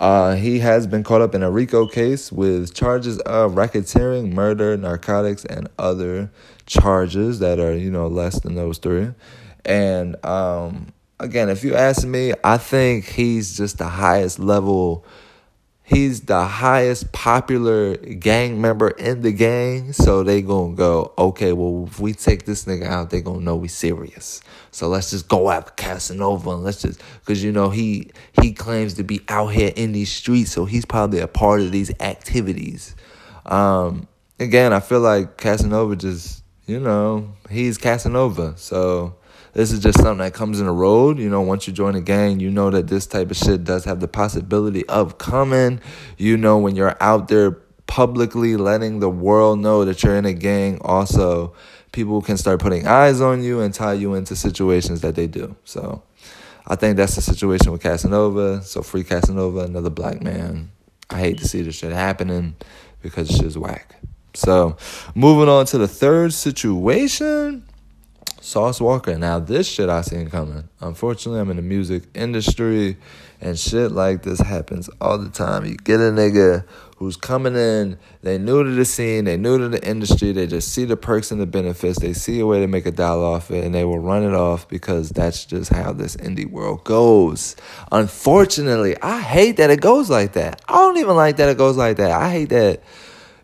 Uh, 0.00 0.34
he 0.34 0.58
has 0.58 0.86
been 0.86 1.04
caught 1.04 1.20
up 1.20 1.34
in 1.34 1.42
a 1.42 1.50
RICO 1.50 1.86
case 1.86 2.32
with 2.32 2.74
charges 2.74 3.18
of 3.20 3.52
racketeering, 3.52 4.32
murder, 4.32 4.76
narcotics, 4.76 5.44
and 5.44 5.68
other 5.78 6.30
charges 6.66 7.38
that 7.40 7.60
are, 7.60 7.76
you 7.76 7.90
know, 7.90 8.06
less 8.08 8.40
than 8.40 8.54
those 8.54 8.78
three. 8.78 9.10
And 9.64 10.16
um, 10.24 10.88
again, 11.20 11.50
if 11.50 11.62
you 11.62 11.74
ask 11.74 12.04
me, 12.06 12.32
I 12.42 12.56
think 12.56 13.04
he's 13.04 13.56
just 13.56 13.78
the 13.78 13.88
highest 13.88 14.38
level 14.38 15.04
he's 15.82 16.22
the 16.22 16.44
highest 16.44 17.12
popular 17.12 17.96
gang 17.96 18.60
member 18.60 18.90
in 18.90 19.22
the 19.22 19.32
gang. 19.32 19.92
So 19.92 20.22
they 20.22 20.42
gonna 20.42 20.74
go, 20.74 21.12
okay, 21.18 21.52
well, 21.52 21.86
if 21.86 22.00
we 22.00 22.12
take 22.12 22.44
this 22.44 22.64
nigga 22.64 22.86
out, 22.86 23.10
they 23.10 23.20
gonna 23.20 23.40
know 23.40 23.56
we 23.56 23.68
serious. 23.68 24.40
So 24.70 24.88
let's 24.88 25.10
just 25.10 25.28
go 25.28 25.50
after 25.50 25.72
Casanova 25.72 26.50
and 26.50 26.64
let's 26.64 26.82
just, 26.82 27.00
cause 27.24 27.42
you 27.42 27.52
know 27.52 27.70
he 27.70 28.10
he 28.40 28.52
claims 28.52 28.94
to 28.94 29.04
be 29.04 29.20
out 29.28 29.48
here 29.48 29.72
in 29.76 29.92
these 29.92 30.10
streets, 30.12 30.52
so 30.52 30.64
he's 30.64 30.84
probably 30.84 31.20
a 31.20 31.28
part 31.28 31.60
of 31.60 31.72
these 31.72 31.90
activities. 32.00 32.94
Um, 33.44 34.08
again, 34.38 34.72
I 34.72 34.80
feel 34.80 35.00
like 35.00 35.36
Casanova 35.36 35.96
just, 35.96 36.42
you 36.66 36.80
know, 36.80 37.32
he's 37.50 37.76
Casanova, 37.76 38.54
so 38.56 39.16
this 39.52 39.70
is 39.70 39.80
just 39.80 39.98
something 39.98 40.18
that 40.18 40.34
comes 40.34 40.60
in 40.60 40.66
the 40.66 40.72
road. 40.72 41.18
You 41.18 41.28
know, 41.28 41.42
once 41.42 41.66
you 41.66 41.72
join 41.72 41.94
a 41.94 42.00
gang, 42.00 42.40
you 42.40 42.50
know 42.50 42.70
that 42.70 42.88
this 42.88 43.06
type 43.06 43.30
of 43.30 43.36
shit 43.36 43.64
does 43.64 43.84
have 43.84 44.00
the 44.00 44.08
possibility 44.08 44.86
of 44.88 45.18
coming. 45.18 45.80
You 46.16 46.36
know, 46.36 46.58
when 46.58 46.74
you're 46.76 46.96
out 47.00 47.28
there 47.28 47.52
publicly 47.86 48.56
letting 48.56 49.00
the 49.00 49.10
world 49.10 49.58
know 49.58 49.84
that 49.84 50.02
you're 50.02 50.16
in 50.16 50.24
a 50.24 50.32
gang, 50.32 50.78
also, 50.80 51.54
people 51.92 52.22
can 52.22 52.38
start 52.38 52.60
putting 52.60 52.86
eyes 52.86 53.20
on 53.20 53.42
you 53.42 53.60
and 53.60 53.74
tie 53.74 53.92
you 53.92 54.14
into 54.14 54.34
situations 54.34 55.02
that 55.02 55.14
they 55.14 55.26
do. 55.26 55.54
So 55.64 56.02
I 56.66 56.76
think 56.76 56.96
that's 56.96 57.14
the 57.14 57.22
situation 57.22 57.70
with 57.72 57.82
Casanova. 57.82 58.62
So 58.62 58.82
free 58.82 59.04
Casanova, 59.04 59.60
another 59.60 59.90
black 59.90 60.22
man. 60.22 60.70
I 61.10 61.18
hate 61.18 61.38
to 61.38 61.46
see 61.46 61.60
this 61.60 61.74
shit 61.74 61.92
happening 61.92 62.56
because 63.02 63.28
shit's 63.28 63.58
whack. 63.58 63.96
So 64.34 64.78
moving 65.14 65.50
on 65.50 65.66
to 65.66 65.78
the 65.78 65.88
third 65.88 66.32
situation. 66.32 67.64
Sauce 68.42 68.80
Walka. 68.80 69.16
Now, 69.16 69.38
this 69.38 69.68
shit 69.68 69.88
I 69.88 70.00
seen 70.00 70.28
coming. 70.28 70.68
Unfortunately, 70.80 71.40
I'm 71.40 71.50
in 71.50 71.56
the 71.56 71.62
music 71.62 72.02
industry 72.12 72.96
and 73.40 73.56
shit 73.56 73.92
like 73.92 74.22
this 74.22 74.40
happens 74.40 74.90
all 75.00 75.16
the 75.16 75.28
time. 75.28 75.64
You 75.64 75.76
get 75.76 76.00
a 76.00 76.10
nigga 76.10 76.64
who's 76.96 77.16
coming 77.16 77.54
in, 77.54 77.98
they 78.22 78.38
new 78.38 78.64
to 78.64 78.70
the 78.70 78.84
scene, 78.84 79.26
they 79.26 79.36
new 79.36 79.58
to 79.58 79.68
the 79.68 79.84
industry, 79.88 80.32
they 80.32 80.48
just 80.48 80.72
see 80.72 80.84
the 80.84 80.96
perks 80.96 81.30
and 81.30 81.40
the 81.40 81.46
benefits, 81.46 82.00
they 82.00 82.12
see 82.12 82.40
a 82.40 82.46
way 82.46 82.60
to 82.60 82.66
make 82.66 82.86
a 82.86 82.90
dollar 82.90 83.24
off 83.24 83.52
it, 83.52 83.64
and 83.64 83.74
they 83.74 83.84
will 83.84 83.98
run 83.98 84.24
it 84.24 84.34
off 84.34 84.68
because 84.68 85.10
that's 85.10 85.44
just 85.44 85.72
how 85.72 85.92
this 85.92 86.16
indie 86.16 86.50
world 86.50 86.82
goes. 86.82 87.54
Unfortunately, 87.92 88.96
I 89.02 89.20
hate 89.20 89.56
that 89.58 89.70
it 89.70 89.80
goes 89.80 90.10
like 90.10 90.32
that. 90.32 90.62
I 90.68 90.74
don't 90.74 90.98
even 90.98 91.14
like 91.14 91.36
that 91.36 91.48
it 91.48 91.58
goes 91.58 91.76
like 91.76 91.96
that. 91.98 92.10
I 92.10 92.30
hate 92.30 92.48
that, 92.50 92.82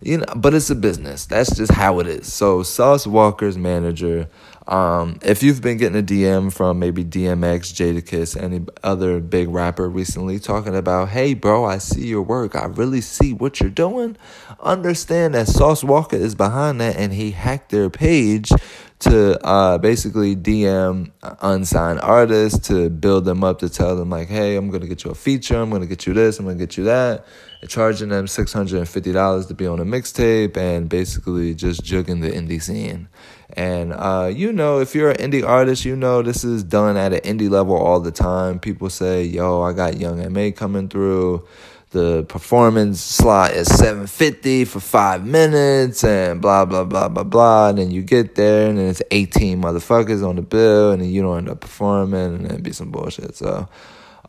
you 0.00 0.18
know, 0.18 0.26
but 0.37 0.54
it's 0.54 0.70
a 0.70 0.76
business. 0.76 1.26
That's 1.26 1.56
just 1.56 1.72
how 1.72 1.98
it 2.00 2.06
is. 2.08 2.32
So, 2.32 2.62
Sauce 2.62 3.06
Walka's 3.06 3.58
manager, 3.58 4.28
um, 4.68 5.18
if 5.22 5.42
you've 5.42 5.62
been 5.62 5.78
getting 5.78 5.98
a 5.98 6.02
DM 6.02 6.52
from 6.52 6.78
maybe 6.78 7.02
DMX, 7.02 7.72
Jadakiss, 7.72 8.40
any 8.40 8.66
other 8.85 9.18
big 9.18 9.48
rapper 9.48 9.88
recently 9.88 10.38
talking 10.38 10.76
about, 10.76 11.09
hey, 11.09 11.33
bro, 11.33 11.64
I 11.64 11.78
see 11.78 12.07
your 12.07 12.20
work. 12.20 12.54
I 12.54 12.66
really 12.66 13.00
see 13.00 13.33
what 13.33 13.61
you're 13.61 13.70
doing. 13.70 14.18
Understand 14.61 15.35
that 15.35 15.48
Sauce 15.48 15.83
Walka 15.83 16.14
is 16.14 16.35
behind 16.35 16.83
that 16.83 16.96
and 16.96 17.14
he 17.14 17.31
hacked 17.31 17.70
their 17.70 17.88
page 17.88 18.52
to 18.98 19.42
uh, 19.46 19.78
basically 19.78 20.37
DM 20.37 21.12
unsigned 21.40 22.00
artists 22.00 22.68
to 22.68 22.90
build 22.90 23.24
them 23.24 23.44
up 23.44 23.61
to 23.61 23.70
tell 23.70 23.96
them, 23.96 24.11
like, 24.11 24.28
hey, 24.28 24.57
I'm 24.57 24.68
going 24.68 24.83
to 24.83 24.88
get 24.88 25.04
you 25.04 25.11
a 25.11 25.14
feature. 25.14 25.57
I'm 25.57 25.70
going 25.70 25.83
to 25.83 25.88
get 25.88 26.07
you 26.07 26.12
this. 26.12 26.38
I'm 26.38 26.44
going 26.44 26.59
to 26.59 26.62
get 26.62 26.76
you 26.76 26.85
that. 26.85 27.24
And 27.62 27.70
charging 27.70 28.11
them 28.11 28.26
$650 28.26 29.48
to 29.48 29.54
be 29.54 29.66
on 29.66 29.81
a 29.81 29.85
mixtape 29.85 30.59
and 30.59 30.90
basically 30.90 31.54
just 31.54 31.83
jugging 31.83 32.20
the 32.20 32.31
indie 32.31 32.61
scene. 32.61 33.09
And 33.54 33.92
uh, 33.92 34.30
you 34.34 34.52
know, 34.52 34.80
if 34.80 34.94
you're 34.94 35.11
an 35.11 35.16
indie 35.16 35.46
artist, 35.46 35.84
you 35.84 35.96
know 35.96 36.22
this 36.22 36.44
is 36.44 36.62
done 36.62 36.96
at 36.96 37.12
an 37.12 37.20
indie 37.20 37.50
level 37.50 37.76
all 37.76 38.00
the 38.00 38.11
time. 38.11 38.58
People 38.58 38.90
say, 38.90 39.24
"Yo, 39.24 39.62
I 39.62 39.72
got 39.72 39.98
Young 39.98 40.20
M.A 40.20 40.52
coming 40.52 40.88
through." 40.88 41.46
The 41.90 42.24
performance 42.24 43.00
slot 43.00 43.52
is 43.52 43.66
750 43.66 44.66
for 44.66 44.78
five 44.78 45.24
minutes 45.24 46.04
and 46.04 46.38
blah 46.38 46.66
blah 46.66 46.84
blah 46.84 47.08
blah 47.08 47.24
blah. 47.24 47.70
And 47.70 47.78
then 47.78 47.90
you 47.90 48.02
get 48.02 48.34
there 48.34 48.68
and 48.68 48.76
then 48.76 48.88
it's 48.88 49.00
18 49.11 49.62
motherfuckers 49.62 50.26
on 50.26 50.37
the 50.37 50.42
bill 50.42 50.92
and 50.92 51.00
then 51.00 51.08
you 51.08 51.22
don't 51.22 51.38
end 51.38 51.48
up 51.48 51.61
performing 51.61 52.34
and 52.34 52.44
then 52.44 52.61
be 52.61 52.72
some 52.72 52.90
bullshit. 52.90 53.37
So 53.37 53.66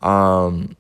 um 0.02 0.78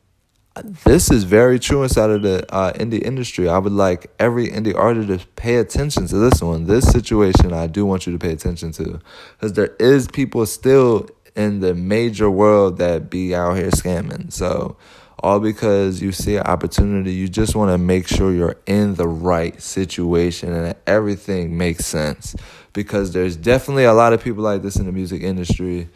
this 0.64 1.12
is 1.12 1.24
very 1.24 1.60
true 1.60 1.84
inside 1.84 2.10
of 2.10 2.22
the 2.22 2.46
uh, 2.54 2.74
indie 2.74 3.02
industry. 3.02 3.50
I 3.50 3.58
would 3.58 3.74
like 3.74 4.12
every 4.20 4.48
indie 4.48 4.76
artist 4.76 5.08
to 5.08 5.28
pay 5.36 5.56
attention 5.56 6.08
to 6.08 6.18
this 6.18 6.42
one. 6.42 6.66
This 6.66 6.90
situation, 6.90 7.54
I 7.54 7.68
do 7.68 7.86
want 7.86 8.06
you 8.06 8.14
to 8.14 8.20
pay 8.20 8.32
attention 8.32 8.72
to, 8.74 9.00
because 9.38 9.54
there 9.54 9.76
is 9.80 10.08
people 10.08 10.46
still 10.46 11.08
in 11.36 11.60
the 11.60 11.74
major 11.74 12.30
world 12.30 12.78
that 12.78 13.10
be 13.10 13.34
out 13.36 13.56
here 13.56 13.70
scamming. 13.70 14.32
So, 14.32 14.78
all 15.22 15.40
because 15.40 16.02
you 16.02 16.12
see 16.12 16.38
an 16.38 16.44
opportunity, 16.44 17.14
you 17.14 17.28
just 17.28 17.56
want 17.56 17.72
to 17.72 17.78
make 17.78 18.08
sure 18.08 18.34
you're 18.34 18.58
in 18.66 18.96
the 18.96 19.08
right 19.08 19.62
situation 19.62 20.54
and 20.54 20.76
everything 20.88 21.58
makes 21.58 21.86
sense. 21.86 22.36
Because 22.74 23.12
there's 23.12 23.36
definitely 23.36 23.84
a 23.84 23.94
lot 23.94 24.14
of 24.14 24.24
people 24.24 24.44
like 24.44 24.62
this 24.62 24.78
in 24.78 24.86
the 24.86 24.92
music 24.92 25.22
industry 25.22 25.90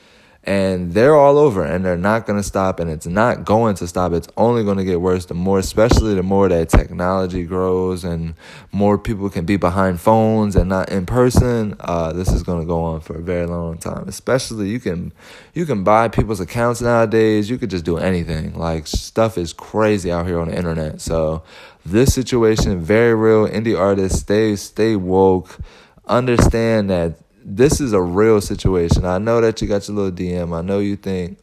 and 0.45 0.93
they're 0.93 1.15
all 1.15 1.37
over 1.37 1.63
and 1.63 1.85
they're 1.85 1.95
not 1.95 2.25
going 2.25 2.37
to 2.37 2.43
stop 2.43 2.79
and 2.81 2.89
it's 2.89 3.07
not 3.07 3.45
going 3.45 3.75
to 3.75 3.87
stop. 3.87 4.11
It's 4.11 4.27
only 4.35 4.63
going 4.63 4.77
to 4.77 4.83
get 4.83 4.99
worse. 4.99 5.25
The 5.25 5.33
more 5.33 5.59
especially 5.59 6.15
the 6.15 6.23
more 6.23 6.49
that 6.49 6.67
technology 6.67 7.45
grows 7.45 8.03
and 8.03 8.35
more 8.71 8.97
people 8.97 9.29
can 9.29 9.45
be 9.45 9.55
behind 9.55 10.01
phones 10.01 10.57
and 10.57 10.67
not 10.67 10.89
in 10.89 11.05
person 11.05 11.75
uh, 11.79 12.11
this 12.11 12.27
is 12.29 12.43
going 12.43 12.59
to 12.59 12.65
go 12.65 12.83
on 12.83 12.99
for 12.99 13.15
a 13.15 13.21
very 13.21 13.45
long 13.45 13.77
time. 13.77 14.07
Especially 14.09 14.67
you 14.67 14.81
can 14.81 15.13
you 15.53 15.65
can 15.65 15.85
buy 15.85 16.09
people's 16.09 16.41
accounts 16.41 16.81
nowadays. 16.81 17.49
You 17.49 17.57
could 17.57 17.69
just 17.69 17.85
do 17.85 17.97
anything. 17.97 18.53
Like 18.53 18.85
stuff 18.87 19.37
is 19.37 19.53
crazy 19.53 20.11
out 20.11 20.27
here 20.27 20.39
on 20.39 20.49
the 20.49 20.57
internet. 20.57 20.99
So 20.99 21.43
this 21.85 22.13
situation 22.13 22.81
very 22.81 23.15
real. 23.15 23.47
Indie 23.47 23.79
artists 23.79 24.19
stay 24.19 24.57
stay 24.57 24.97
woke. 24.97 25.57
Understand 26.05 26.89
that 26.89 27.15
this 27.45 27.79
is 27.81 27.93
a 27.93 28.01
real 28.01 28.41
situation. 28.41 29.05
I 29.05 29.17
know 29.17 29.41
that 29.41 29.61
you 29.61 29.67
got 29.67 29.87
your 29.87 29.97
little 29.97 30.11
DM. 30.11 30.57
I 30.57 30.61
know 30.61 30.79
you 30.79 30.95
think, 30.95 31.39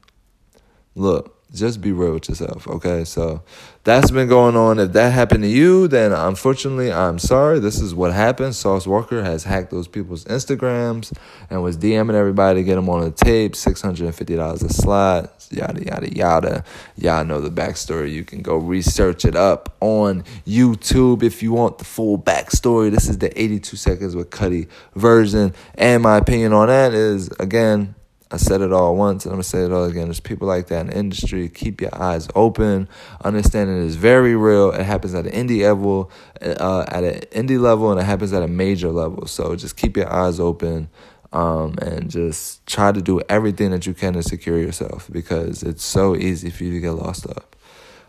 look, 0.95 1.40
just 1.53 1.81
be 1.81 1.93
real 1.93 2.15
with 2.15 2.29
yourself, 2.29 2.69
okay? 2.69 3.05
So 3.05 3.43
that's 3.83 4.11
been 4.11 4.29
going 4.29 4.57
on. 4.57 4.79
If 4.79 4.93
that 4.93 5.13
happened 5.13 5.43
to 5.43 5.49
you, 5.49 5.89
then 5.89 6.13
unfortunately, 6.13 6.93
I'm 6.93 7.19
sorry. 7.19 7.59
This 7.59 7.81
is 7.81 7.95
what 7.95 8.13
happened. 8.13 8.55
Sauce 8.55 8.87
Walka 8.87 9.25
has 9.25 9.45
hacked 9.45 9.71
those 9.71 9.89
people's 9.89 10.25
Instagrams 10.27 11.13
and 11.49 11.63
was 11.63 11.77
DMing 11.77 12.15
everybody 12.15 12.61
to 12.61 12.65
get 12.65 12.77
them 12.77 12.89
on 12.89 13.03
a 13.03 13.11
tape, 13.11 13.53
$650 13.53 14.65
a 14.65 14.73
slot, 14.73 15.49
yada, 15.51 15.85
yada, 15.85 16.15
yada. 16.15 16.65
Y'all 16.97 17.25
know 17.25 17.41
the 17.41 17.51
backstory. 17.51 18.13
You 18.13 18.25
can 18.25 18.43
go 18.43 18.57
research 18.57 19.25
it 19.25 19.35
up 19.35 19.77
on 19.81 20.23
YouTube 20.47 21.23
if 21.23 21.43
you 21.43 21.53
want 21.53 21.79
the 21.79 21.85
full 21.85 22.19
backstory. 22.19 22.91
This 22.91 23.09
is 23.09 23.19
the 23.19 23.41
82 23.41 23.77
seconds 23.77 24.15
with 24.15 24.31
Cudi 24.31 24.69
version. 24.95 25.55
And 25.75 26.03
my 26.03 26.19
opinion 26.19 26.53
on 26.53 26.69
that 26.69 26.95
is, 26.95 27.29
again, 27.41 27.95
I 28.33 28.37
said 28.37 28.61
it 28.61 28.73
all 28.73 28.95
once 28.95 29.25
and 29.25 29.33
I'm 29.33 29.37
gonna 29.37 29.43
say 29.43 29.65
it 29.65 29.73
all 29.73 29.85
again. 29.85 30.05
There's 30.05 30.21
people 30.21 30.47
like 30.47 30.69
that 30.69 30.83
in 30.83 30.87
the 30.89 30.97
industry. 30.97 31.49
Keep 31.49 31.81
your 31.81 31.95
eyes 32.01 32.29
open. 32.35 32.89
Understand 33.25 33.71
it 33.71 33.85
is 33.85 33.97
very 33.97 34.37
real. 34.37 34.71
It 34.71 34.85
happens 34.85 35.15
at 35.15 35.27
an 35.27 35.33
indie 35.33 35.63
level, 35.63 36.11
uh, 36.41 36.85
at 36.89 37.03
an 37.03 37.21
indie 37.33 37.61
level, 37.61 37.91
and 37.91 38.01
it 38.01 38.05
happens 38.05 38.33
at 38.33 38.43
a 38.43 38.49
major 38.49 38.93
level. 38.93 39.27
So 39.27 39.57
just 39.57 39.77
keep 39.77 39.97
your 39.97 40.11
eyes 40.13 40.39
open, 40.39 40.89
um, 41.33 41.75
and 41.83 42.11
just 42.11 42.65
try 42.67 42.93
to 42.93 43.03
do 43.03 43.21
everything 43.29 43.73
that 43.73 43.87
you 43.87 43.95
can 43.95 44.13
to 44.15 44.23
secure 44.23 44.59
yourself 44.59 45.09
because 45.11 45.63
it's 45.63 45.85
so 45.85 46.17
easy 46.17 46.51
for 46.51 46.65
you 46.65 46.73
to 46.73 46.81
get 46.81 46.93
lost 46.93 47.27
up. 47.29 47.57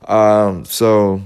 Um, 0.09 0.65
so 0.65 1.21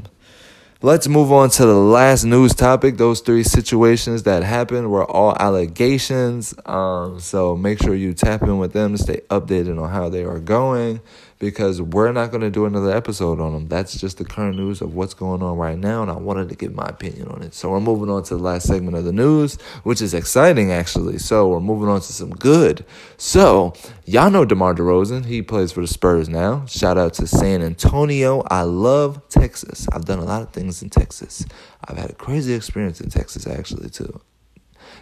Let's 0.85 1.07
move 1.07 1.31
on 1.31 1.49
to 1.49 1.65
the 1.65 1.73
last 1.73 2.25
news 2.25 2.53
topic. 2.53 2.97
Those 2.97 3.21
three 3.21 3.41
situations 3.41 4.21
that 4.21 4.43
happened 4.43 4.91
were 4.91 5.03
all 5.03 5.35
allegations. 5.39 6.53
Um, 6.63 7.19
so 7.19 7.57
make 7.57 7.81
sure 7.81 7.95
you 7.95 8.13
tap 8.13 8.43
in 8.43 8.59
with 8.59 8.73
them 8.73 8.91
to 8.91 9.01
stay 9.01 9.21
updated 9.31 9.81
on 9.81 9.89
how 9.89 10.09
they 10.09 10.23
are 10.23 10.37
going 10.37 11.01
because 11.45 11.79
we're 11.79 12.11
not 12.11 12.31
going 12.31 12.41
to 12.41 12.49
do 12.49 12.65
another 12.65 12.91
episode 12.91 13.39
on 13.39 13.53
them. 13.53 13.67
That's 13.67 13.99
just 13.99 14.17
the 14.17 14.25
current 14.25 14.57
news 14.57 14.81
of 14.81 14.95
what's 14.95 15.13
going 15.13 15.43
on 15.43 15.57
right 15.57 15.77
now, 15.77 16.01
and 16.01 16.09
I 16.09 16.15
wanted 16.15 16.49
to 16.49 16.55
give 16.55 16.73
my 16.73 16.87
opinion 16.87 17.27
on 17.27 17.43
it. 17.43 17.53
So 17.53 17.69
we're 17.69 17.79
moving 17.79 18.09
on 18.09 18.23
to 18.23 18.35
the 18.35 18.41
last 18.41 18.67
segment 18.67 18.97
of 18.97 19.03
the 19.03 19.11
news, 19.11 19.55
which 19.83 20.01
is 20.01 20.15
exciting 20.15 20.71
actually. 20.71 21.19
So 21.19 21.47
we're 21.47 21.59
moving 21.59 21.87
on 21.87 22.01
to 22.01 22.13
some 22.13 22.31
good. 22.31 22.83
So 23.17 23.73
y'all 24.05 24.31
know 24.31 24.43
DeMar 24.43 24.73
DeRozan. 24.73 25.25
He 25.25 25.43
plays 25.43 25.71
for 25.71 25.81
the 25.81 25.87
Spurs 25.87 26.27
now. 26.27 26.65
Shout 26.65 26.97
out 26.97 27.13
to 27.15 27.27
San 27.27 27.61
Antonio. 27.61 28.41
I 28.49 28.63
love 28.63 29.29
Texas. 29.29 29.87
I've 29.93 30.05
done 30.05 30.19
a 30.19 30.25
lot 30.25 30.41
of 30.41 30.49
things 30.51 30.81
in 30.81 30.89
Texas. 30.89 31.45
I've 31.87 31.97
had 31.97 32.09
a 32.09 32.15
crazy 32.15 32.53
experience 32.53 32.99
in 33.01 33.09
Texas 33.11 33.45
actually 33.45 33.89
too. 33.89 34.19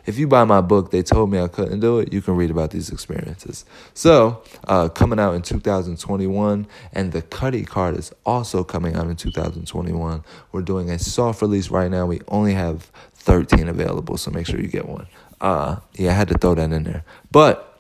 If 0.06 0.18
you 0.18 0.28
buy 0.28 0.44
my 0.44 0.62
book, 0.62 0.92
they 0.92 1.02
told 1.02 1.32
me 1.32 1.40
I 1.40 1.48
couldn't 1.48 1.80
do 1.80 2.00
it. 2.00 2.12
You 2.12 2.22
can 2.22 2.36
read 2.36 2.52
about 2.52 2.72
these 2.72 2.90
experiences. 2.90 3.66
So, 3.94 4.44
uh, 4.68 4.90
coming 4.90 5.20
out 5.20 5.36
in 5.36 5.42
2021, 5.42 6.68
and 6.92 7.12
the 7.12 7.22
Cudi 7.22 7.66
card 7.66 7.98
is 7.98 8.12
also 8.26 8.64
coming 8.64 8.96
out 8.96 9.08
in 9.08 9.16
2021. 9.16 10.24
We're 10.52 10.62
doing 10.62 10.90
a 10.90 11.00
soft 11.00 11.42
release 11.42 11.70
right 11.70 11.90
now. 11.90 12.06
We 12.06 12.22
only 12.28 12.54
have 12.54 12.92
13 13.16 13.70
available, 13.70 14.18
so 14.18 14.32
make 14.32 14.46
sure 14.46 14.60
you 14.60 14.68
get 14.68 14.88
one. 14.88 15.08
Uh, 15.40 15.78
yeah, 15.94 16.12
I 16.12 16.14
had 16.14 16.28
to 16.30 16.38
throw 16.38 16.56
that 16.56 16.72
in 16.72 16.84
there. 16.84 17.04
But 17.32 17.73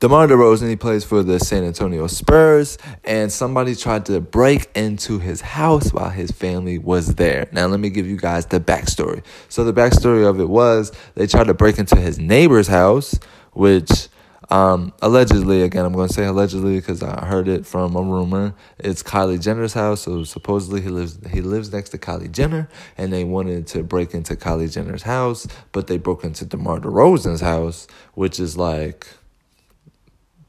DeMar 0.00 0.28
DeRozan, 0.28 0.70
he 0.70 0.76
plays 0.76 1.04
for 1.04 1.22
the 1.22 1.38
San 1.38 1.62
Antonio 1.62 2.06
Spurs, 2.06 2.78
and 3.04 3.30
somebody 3.30 3.74
tried 3.74 4.06
to 4.06 4.18
break 4.18 4.70
into 4.74 5.18
his 5.18 5.42
house 5.42 5.92
while 5.92 6.08
his 6.08 6.30
family 6.30 6.78
was 6.78 7.16
there. 7.16 7.46
Now, 7.52 7.66
let 7.66 7.80
me 7.80 7.90
give 7.90 8.06
you 8.06 8.16
guys 8.16 8.46
the 8.46 8.60
backstory. 8.60 9.22
So, 9.50 9.62
the 9.62 9.74
backstory 9.74 10.26
of 10.26 10.40
it 10.40 10.48
was 10.48 10.90
they 11.16 11.26
tried 11.26 11.48
to 11.48 11.54
break 11.54 11.78
into 11.78 11.96
his 11.96 12.18
neighbor's 12.18 12.66
house, 12.66 13.20
which 13.52 14.08
um, 14.48 14.94
allegedly, 15.02 15.60
again, 15.60 15.84
I'm 15.84 15.92
going 15.92 16.08
to 16.08 16.14
say 16.14 16.24
allegedly 16.24 16.76
because 16.76 17.02
I 17.02 17.26
heard 17.26 17.46
it 17.46 17.66
from 17.66 17.94
a 17.94 18.02
rumor. 18.02 18.54
It's 18.78 19.02
Kylie 19.02 19.38
Jenner's 19.38 19.74
house, 19.74 20.00
so 20.00 20.24
supposedly 20.24 20.80
he 20.80 20.88
lives 20.88 21.18
he 21.30 21.42
lives 21.42 21.74
next 21.74 21.90
to 21.90 21.98
Kylie 21.98 22.32
Jenner, 22.32 22.70
and 22.96 23.12
they 23.12 23.24
wanted 23.24 23.66
to 23.68 23.82
break 23.82 24.14
into 24.14 24.34
Kylie 24.34 24.72
Jenner's 24.72 25.02
house, 25.02 25.46
but 25.72 25.88
they 25.88 25.98
broke 25.98 26.24
into 26.24 26.46
DeMar 26.46 26.80
DeRozan's 26.80 27.42
house, 27.42 27.86
which 28.14 28.40
is 28.40 28.56
like 28.56 29.06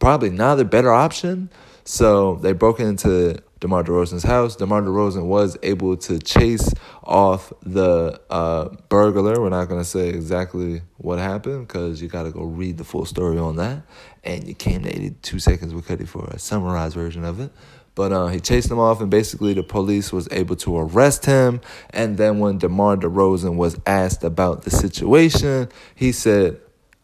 probably 0.02 0.32
not 0.32 0.56
the 0.56 0.66
better 0.66 0.92
option. 0.92 1.50
So 1.86 2.36
they 2.36 2.52
broke 2.52 2.80
into 2.80 3.42
DeMar 3.62 3.84
DeRozan's 3.84 4.24
house. 4.24 4.56
DeMar 4.56 4.82
DeRozan 4.82 5.26
was 5.26 5.58
able 5.64 5.96
to 5.98 6.20
chase 6.20 6.74
off 7.04 7.54
the 7.62 8.20
uh, 8.30 8.70
burglar. 8.90 9.40
We're 9.40 9.50
not 9.50 9.70
going 9.70 9.80
to 9.80 9.86
say 9.88 10.10
exactly 10.10 10.82
what 10.98 11.20
happened 11.20 11.68
because 11.68 12.02
you 12.02 12.08
got 12.08 12.24
to 12.24 12.32
go 12.32 12.44
read 12.44 12.78
the 12.78 12.84
full 12.84 13.06
story 13.06 13.38
on 13.38 13.56
that. 13.58 13.84
And 14.24 14.48
you 14.48 14.56
came 14.56 14.84
to 14.84 14.90
82 14.90 15.40
seconds 15.40 15.74
with 15.74 15.88
Cudi 15.88 16.08
for 16.08 16.26
a 16.26 16.40
summarized 16.40 16.96
version 16.96 17.24
of 17.24 17.40
it. 17.40 17.52
But 17.94 18.12
uh, 18.14 18.28
he 18.28 18.40
chased 18.40 18.72
him 18.72 18.80
off, 18.80 19.02
and 19.02 19.12
basically 19.12 19.54
the 19.54 19.64
police 19.64 20.14
was 20.14 20.28
able 20.32 20.56
to 20.58 20.78
arrest 20.78 21.26
him. 21.26 21.62
And 21.90 22.18
then 22.18 22.40
when 22.40 22.58
DeMar 22.58 22.98
DeRozan 22.98 23.56
was 23.56 23.78
asked 23.86 24.24
about 24.24 24.64
the 24.64 24.72
situation, 24.72 25.70
he 25.94 26.12
said, 26.12 26.60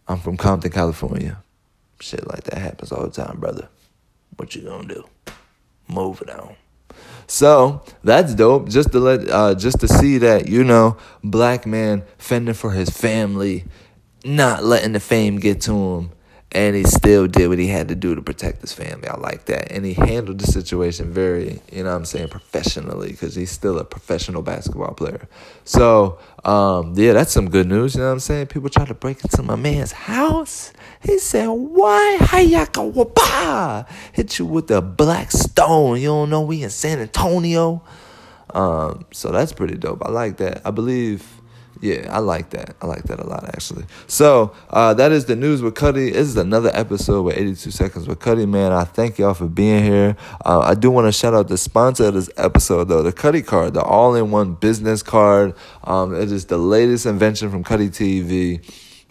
I'm 0.07 0.19
from 0.19 0.37
Compton, 0.37 0.71
California. 0.71 1.43
Shit 1.99 2.27
like 2.27 2.43
that 2.45 2.59
happens 2.59 2.91
all 2.91 3.03
the 3.03 3.11
time, 3.11 3.39
brother. 3.39 3.69
What 4.35 4.55
you 4.55 4.63
gonna 4.63 4.87
do? 4.87 5.05
Moving 5.87 6.29
on. 6.29 6.55
So 7.27 7.83
that's 8.03 8.33
dope. 8.33 8.69
Just 8.69 8.91
to 8.91 8.99
let, 8.99 9.29
uh, 9.29 9.55
just 9.55 9.79
to 9.81 9.87
see 9.87 10.17
that 10.19 10.47
you 10.47 10.63
know, 10.63 10.97
black 11.23 11.65
man 11.65 12.03
fending 12.17 12.53
for 12.53 12.71
his 12.71 12.89
family, 12.89 13.65
not 14.23 14.63
letting 14.63 14.93
the 14.93 14.99
fame 14.99 15.37
get 15.37 15.61
to 15.61 15.73
him, 15.73 16.11
and 16.53 16.75
he 16.75 16.83
still 16.83 17.27
did 17.27 17.49
what 17.49 17.59
he 17.59 17.67
had 17.67 17.89
to 17.89 17.95
do 17.95 18.15
to 18.15 18.21
protect 18.21 18.61
his 18.61 18.71
family. 18.71 19.07
I 19.07 19.17
like 19.17 19.45
that. 19.45 19.71
And 19.71 19.85
he 19.85 19.93
handled 19.93 20.39
the 20.39 20.47
situation 20.47 21.11
very, 21.11 21.61
you 21.71 21.83
know 21.83 21.93
I'm 21.93 22.05
saying, 22.05 22.29
professionally 22.29 23.09
because 23.09 23.35
he's 23.35 23.51
still 23.51 23.77
a 23.77 23.83
professional 23.83 24.41
basketball 24.41 24.93
player. 24.93 25.27
So, 25.65 26.19
um, 26.45 26.93
yeah, 26.95 27.13
that's 27.13 27.33
some 27.33 27.49
good 27.49 27.67
news. 27.67 27.95
You 27.95 28.01
know 28.01 28.07
what 28.07 28.13
I'm 28.13 28.19
saying? 28.21 28.47
People 28.47 28.69
try 28.69 28.85
to 28.85 28.93
break 28.93 29.23
into 29.23 29.43
my 29.43 29.57
man's 29.57 29.91
house. 29.91 30.71
He 31.03 31.19
said, 31.19 31.47
Why? 31.47 32.17
Hayaka 32.21 32.93
wapa? 32.93 33.85
Hit 34.13 34.39
you 34.39 34.45
with 34.45 34.67
the 34.67 34.81
black 34.81 35.31
stone. 35.31 35.99
You 35.99 36.07
don't 36.07 36.29
know 36.29 36.41
we 36.41 36.63
in 36.63 36.69
San 36.69 36.99
Antonio. 36.99 37.83
Um, 38.53 39.05
so 39.11 39.31
that's 39.31 39.51
pretty 39.51 39.75
dope. 39.75 40.01
I 40.05 40.09
like 40.09 40.37
that. 40.37 40.61
I 40.65 40.71
believe 40.71 41.41
yeah, 41.81 42.07
I 42.11 42.19
like 42.19 42.51
that. 42.51 42.75
I 42.81 42.85
like 42.85 43.03
that 43.03 43.19
a 43.19 43.27
lot, 43.27 43.45
actually. 43.45 43.85
So 44.07 44.53
uh, 44.69 44.93
that 44.95 45.11
is 45.11 45.25
the 45.25 45.35
news 45.35 45.61
with 45.61 45.75
Cudi. 45.75 46.13
This 46.13 46.27
is 46.27 46.37
another 46.37 46.71
episode 46.73 47.23
with 47.23 47.37
82 47.37 47.71
Seconds 47.71 48.07
with 48.07 48.19
Cudi, 48.19 48.47
man. 48.47 48.71
I 48.71 48.83
thank 48.83 49.17
y'all 49.17 49.33
for 49.33 49.47
being 49.47 49.83
here. 49.83 50.15
Uh, 50.45 50.59
I 50.59 50.75
do 50.75 50.89
want 50.89 51.07
to 51.07 51.11
shout 51.11 51.33
out 51.33 51.47
the 51.47 51.57
sponsor 51.57 52.05
of 52.05 52.13
this 52.13 52.29
episode, 52.37 52.85
though, 52.85 53.03
the 53.03 53.13
Cudi 53.13 53.45
card, 53.45 53.73
the 53.73 53.83
all-in-one 53.83 54.55
business 54.55 55.03
card. 55.03 55.53
Um, 55.83 56.15
it 56.15 56.31
is 56.31 56.45
the 56.45 56.57
latest 56.57 57.05
invention 57.05 57.49
from 57.49 57.63
Cudi 57.63 57.89
TV. 57.89 58.63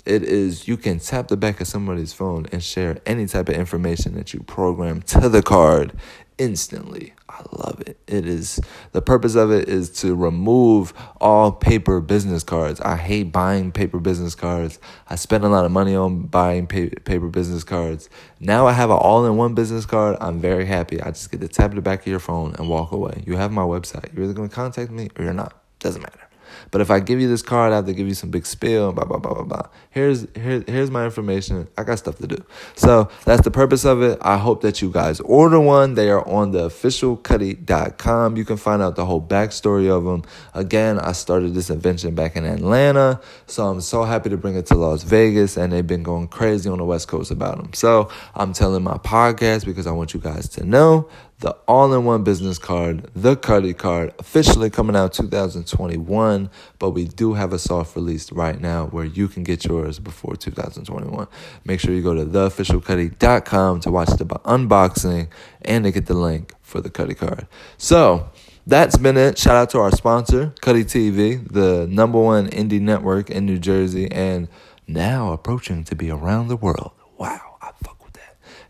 It 0.07 0.23
is 0.23 0.69
you 0.69 0.77
can 0.77 1.01
tap 1.01 1.29
the 1.29 1.37
back 1.37 1.61
of 1.61 1.67
somebody's 1.67 2.13
phone 2.13 2.47
and 2.53 2.63
share 2.63 2.99
any 3.05 3.27
type 3.27 3.49
of 3.49 3.57
information 3.57 4.15
that 4.15 4.33
you 4.33 4.41
program 4.41 5.03
to 5.03 5.29
the 5.29 5.43
card 5.43 5.93
instantly. 6.39 7.13
I 7.29 7.43
love 7.51 7.83
it. 7.87 7.99
It 8.07 8.25
is 8.27 8.61
the 8.93 9.03
purpose 9.03 9.35
of 9.35 9.51
it 9.51 9.69
is 9.69 9.91
to 10.01 10.15
remove 10.15 10.95
all 11.21 11.51
paper 11.51 12.01
business 12.01 12.45
cards. 12.45 12.81
I 12.81 12.97
hate 12.97 13.33
buying 13.33 13.73
paper 13.73 13.99
business 13.99 14.35
cards. 14.35 14.79
I 15.09 15.17
spend 15.17 15.45
a 15.45 15.49
lot 15.49 15.65
of 15.65 15.73
money 15.73 15.95
on 15.95 16.27
buying 16.27 16.67
paper 16.67 17.29
business 17.29 17.65
cards. 17.65 18.09
Now 18.39 18.67
I 18.67 18.73
have 18.73 18.91
an 18.91 18.97
all-in-one 18.97 19.55
business 19.55 19.87
card. 19.87 20.17
I'm 20.21 20.41
very 20.41 20.67
happy. 20.67 21.01
I 21.01 21.11
just 21.11 21.31
get 21.31 21.41
to 21.41 21.49
tap 21.49 21.75
the 21.75 21.83
back 21.83 22.01
of 22.01 22.07
your 22.07 22.21
phone 22.21 22.55
and 22.59 22.69
walk 22.69 22.93
away. 22.93 23.25
You 23.27 23.37
have 23.37 23.51
my 23.51 23.63
website. 23.63 24.15
You're 24.15 24.25
either 24.25 24.35
going 24.35 24.49
to 24.49 24.55
contact 24.55 24.91
me 24.91 25.11
or 25.19 25.25
you're 25.25 25.35
not. 25.35 25.61
Doesn't 25.81 26.03
matter. 26.03 26.26
But 26.71 26.81
if 26.81 26.91
I 26.91 27.01
give 27.01 27.21
you 27.21 27.29
this 27.29 27.43
card, 27.43 27.73
I 27.73 27.77
have 27.77 27.87
to 27.87 27.95
give 27.95 28.09
you 28.09 28.15
some 28.15 28.31
big 28.31 28.47
spiel, 28.47 28.93
blah, 28.93 29.05
blah, 29.05 29.19
blah, 29.19 29.35
blah, 29.35 29.45
blah. 29.45 29.69
Here's, 29.91 30.27
here, 30.35 30.65
here's 30.67 30.91
my 30.91 31.05
information. 31.05 31.69
I 31.77 31.85
got 31.85 31.99
stuff 31.99 32.19
to 32.19 32.27
do. 32.27 32.45
So 32.75 33.09
that's 33.25 33.43
the 33.43 33.51
purpose 33.51 33.85
of 33.85 34.03
it. 34.03 34.19
I 34.23 34.37
hope 34.39 34.63
that 34.63 34.83
you 34.83 34.91
guys 34.91 35.21
order 35.21 35.61
one. 35.61 35.95
They 35.95 36.11
are 36.11 36.27
on 36.27 36.53
the 36.53 36.69
officialcudi.com. 36.69 38.37
You 38.37 38.45
can 38.45 38.57
find 38.57 38.83
out 38.83 38.97
the 38.97 39.07
whole 39.07 39.23
backstory 39.23 39.91
of 39.91 40.05
them. 40.05 40.23
Again, 40.55 40.99
I 40.99 41.13
started 41.13 41.55
this 41.55 41.71
invention 41.71 42.15
back 42.15 42.37
in 42.37 42.45
Atlanta. 42.45 43.21
So 43.47 43.67
I'm 43.67 43.81
so 43.81 44.05
happy 44.05 44.31
to 44.31 44.37
bring 44.37 44.57
it 44.57 44.67
to 44.67 44.75
Las 44.75 45.03
Vegas. 45.03 45.57
And 45.57 45.73
they've 45.73 45.87
been 45.87 46.03
going 46.03 46.29
crazy 46.29 46.69
on 46.69 46.79
the 46.79 46.85
West 46.85 47.09
Coast 47.09 47.31
about 47.31 47.57
them. 47.59 47.73
So 47.73 48.11
I'm 48.35 48.53
telling 48.53 48.83
my 48.83 48.99
podcast 48.99 49.65
because 49.65 49.87
I 49.87 49.93
want 49.93 50.15
you 50.15 50.21
guys 50.21 50.49
to 50.51 50.65
know 50.65 51.09
the 51.41 51.51
all-in-one 51.69 52.25
business 52.25 52.59
card, 52.59 53.11
the 53.15 53.37
Cudi 53.37 53.77
card, 53.77 54.15
officially 54.19 54.71
coming 54.71 54.97
out 54.97 55.13
2021. 55.13 56.51
But 56.79 56.91
we 56.91 57.05
do 57.05 57.35
have 57.35 57.53
a 57.53 57.59
soft 57.59 57.95
release 57.95 58.33
right 58.33 58.59
now 58.61 58.87
where 58.87 59.05
you 59.05 59.29
can 59.29 59.43
get 59.43 59.65
yours 59.65 59.99
before 59.99 60.37
2021. 60.37 61.27
Make 61.65 61.81
sure 61.81 61.93
you 61.93 62.03
go 62.03 62.15
to 62.15 62.25
theofficialcudi.com 62.25 63.81
to 63.81 63.91
watch 63.91 64.09
the 64.09 64.25
unboxing 64.25 65.29
and 65.63 65.85
to 65.85 65.93
get 65.93 66.07
the 66.07 66.15
link 66.15 66.55
for 66.63 66.81
the 66.81 66.89
Cudi 66.89 67.17
card. 67.17 67.47
So 67.77 68.31
that's 68.67 68.97
been 68.97 69.17
it. 69.17 69.37
Shout 69.37 69.57
out 69.57 69.71
to 69.71 69.79
our 69.79 69.93
sponsor, 69.93 70.55
Cudi 70.63 70.85
TV, 70.85 71.47
the 71.53 71.87
number 71.87 72.19
one 72.19 72.49
indie 72.49 72.81
network 72.81 73.29
in 73.31 73.45
New 73.45 73.59
Jersey, 73.59 74.11
and 74.11 74.49
now 74.89 75.33
approaching 75.33 75.85
to 75.85 75.95
be 75.95 76.11
around 76.11 76.49
the 76.49 76.57
world. 76.57 76.93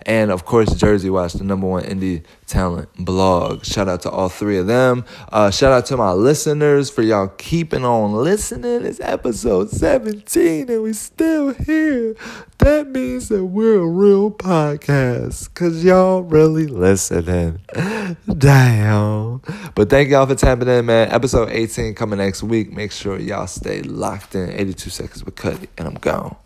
And 0.06 0.30
of 0.30 0.44
course, 0.44 0.72
Jersey 0.74 1.10
Watch, 1.10 1.32
the 1.32 1.42
number 1.42 1.66
one 1.66 1.82
indie 1.82 2.22
talent 2.46 2.88
blog. 2.96 3.64
Shout 3.64 3.88
out 3.88 4.02
to 4.02 4.10
all 4.10 4.28
three 4.28 4.56
of 4.56 4.68
them. 4.68 5.04
Uh, 5.32 5.50
shout 5.50 5.72
out 5.72 5.84
to 5.86 5.96
my 5.96 6.12
listeners 6.12 6.88
for 6.88 7.02
y'all 7.02 7.26
keeping 7.26 7.84
on 7.84 8.12
listening. 8.12 8.86
It's 8.86 9.00
episode 9.00 9.70
17 9.70 10.70
and 10.70 10.82
we 10.84 10.92
still 10.92 11.52
here. 11.54 12.14
That 12.58 12.86
means 12.86 13.28
that 13.30 13.44
we're 13.44 13.80
a 13.80 13.86
real 13.86 14.30
podcast 14.30 15.48
because 15.52 15.84
y'all 15.84 16.22
really 16.22 16.68
listening. 16.68 17.58
Damn. 18.38 19.42
But 19.74 19.90
thank 19.90 20.10
y'all 20.10 20.26
for 20.26 20.36
tapping 20.36 20.68
in, 20.68 20.86
man. 20.86 21.10
Episode 21.10 21.50
18 21.50 21.94
coming 21.96 22.18
next 22.18 22.44
week. 22.44 22.72
Make 22.72 22.92
sure 22.92 23.18
y'all 23.18 23.48
stay 23.48 23.82
locked 23.82 24.36
in. 24.36 24.50
82 24.50 24.90
seconds 24.90 25.24
with 25.24 25.34
Cudi, 25.34 25.66
and 25.76 25.88
I'm 25.88 25.94
gone. 25.94 26.36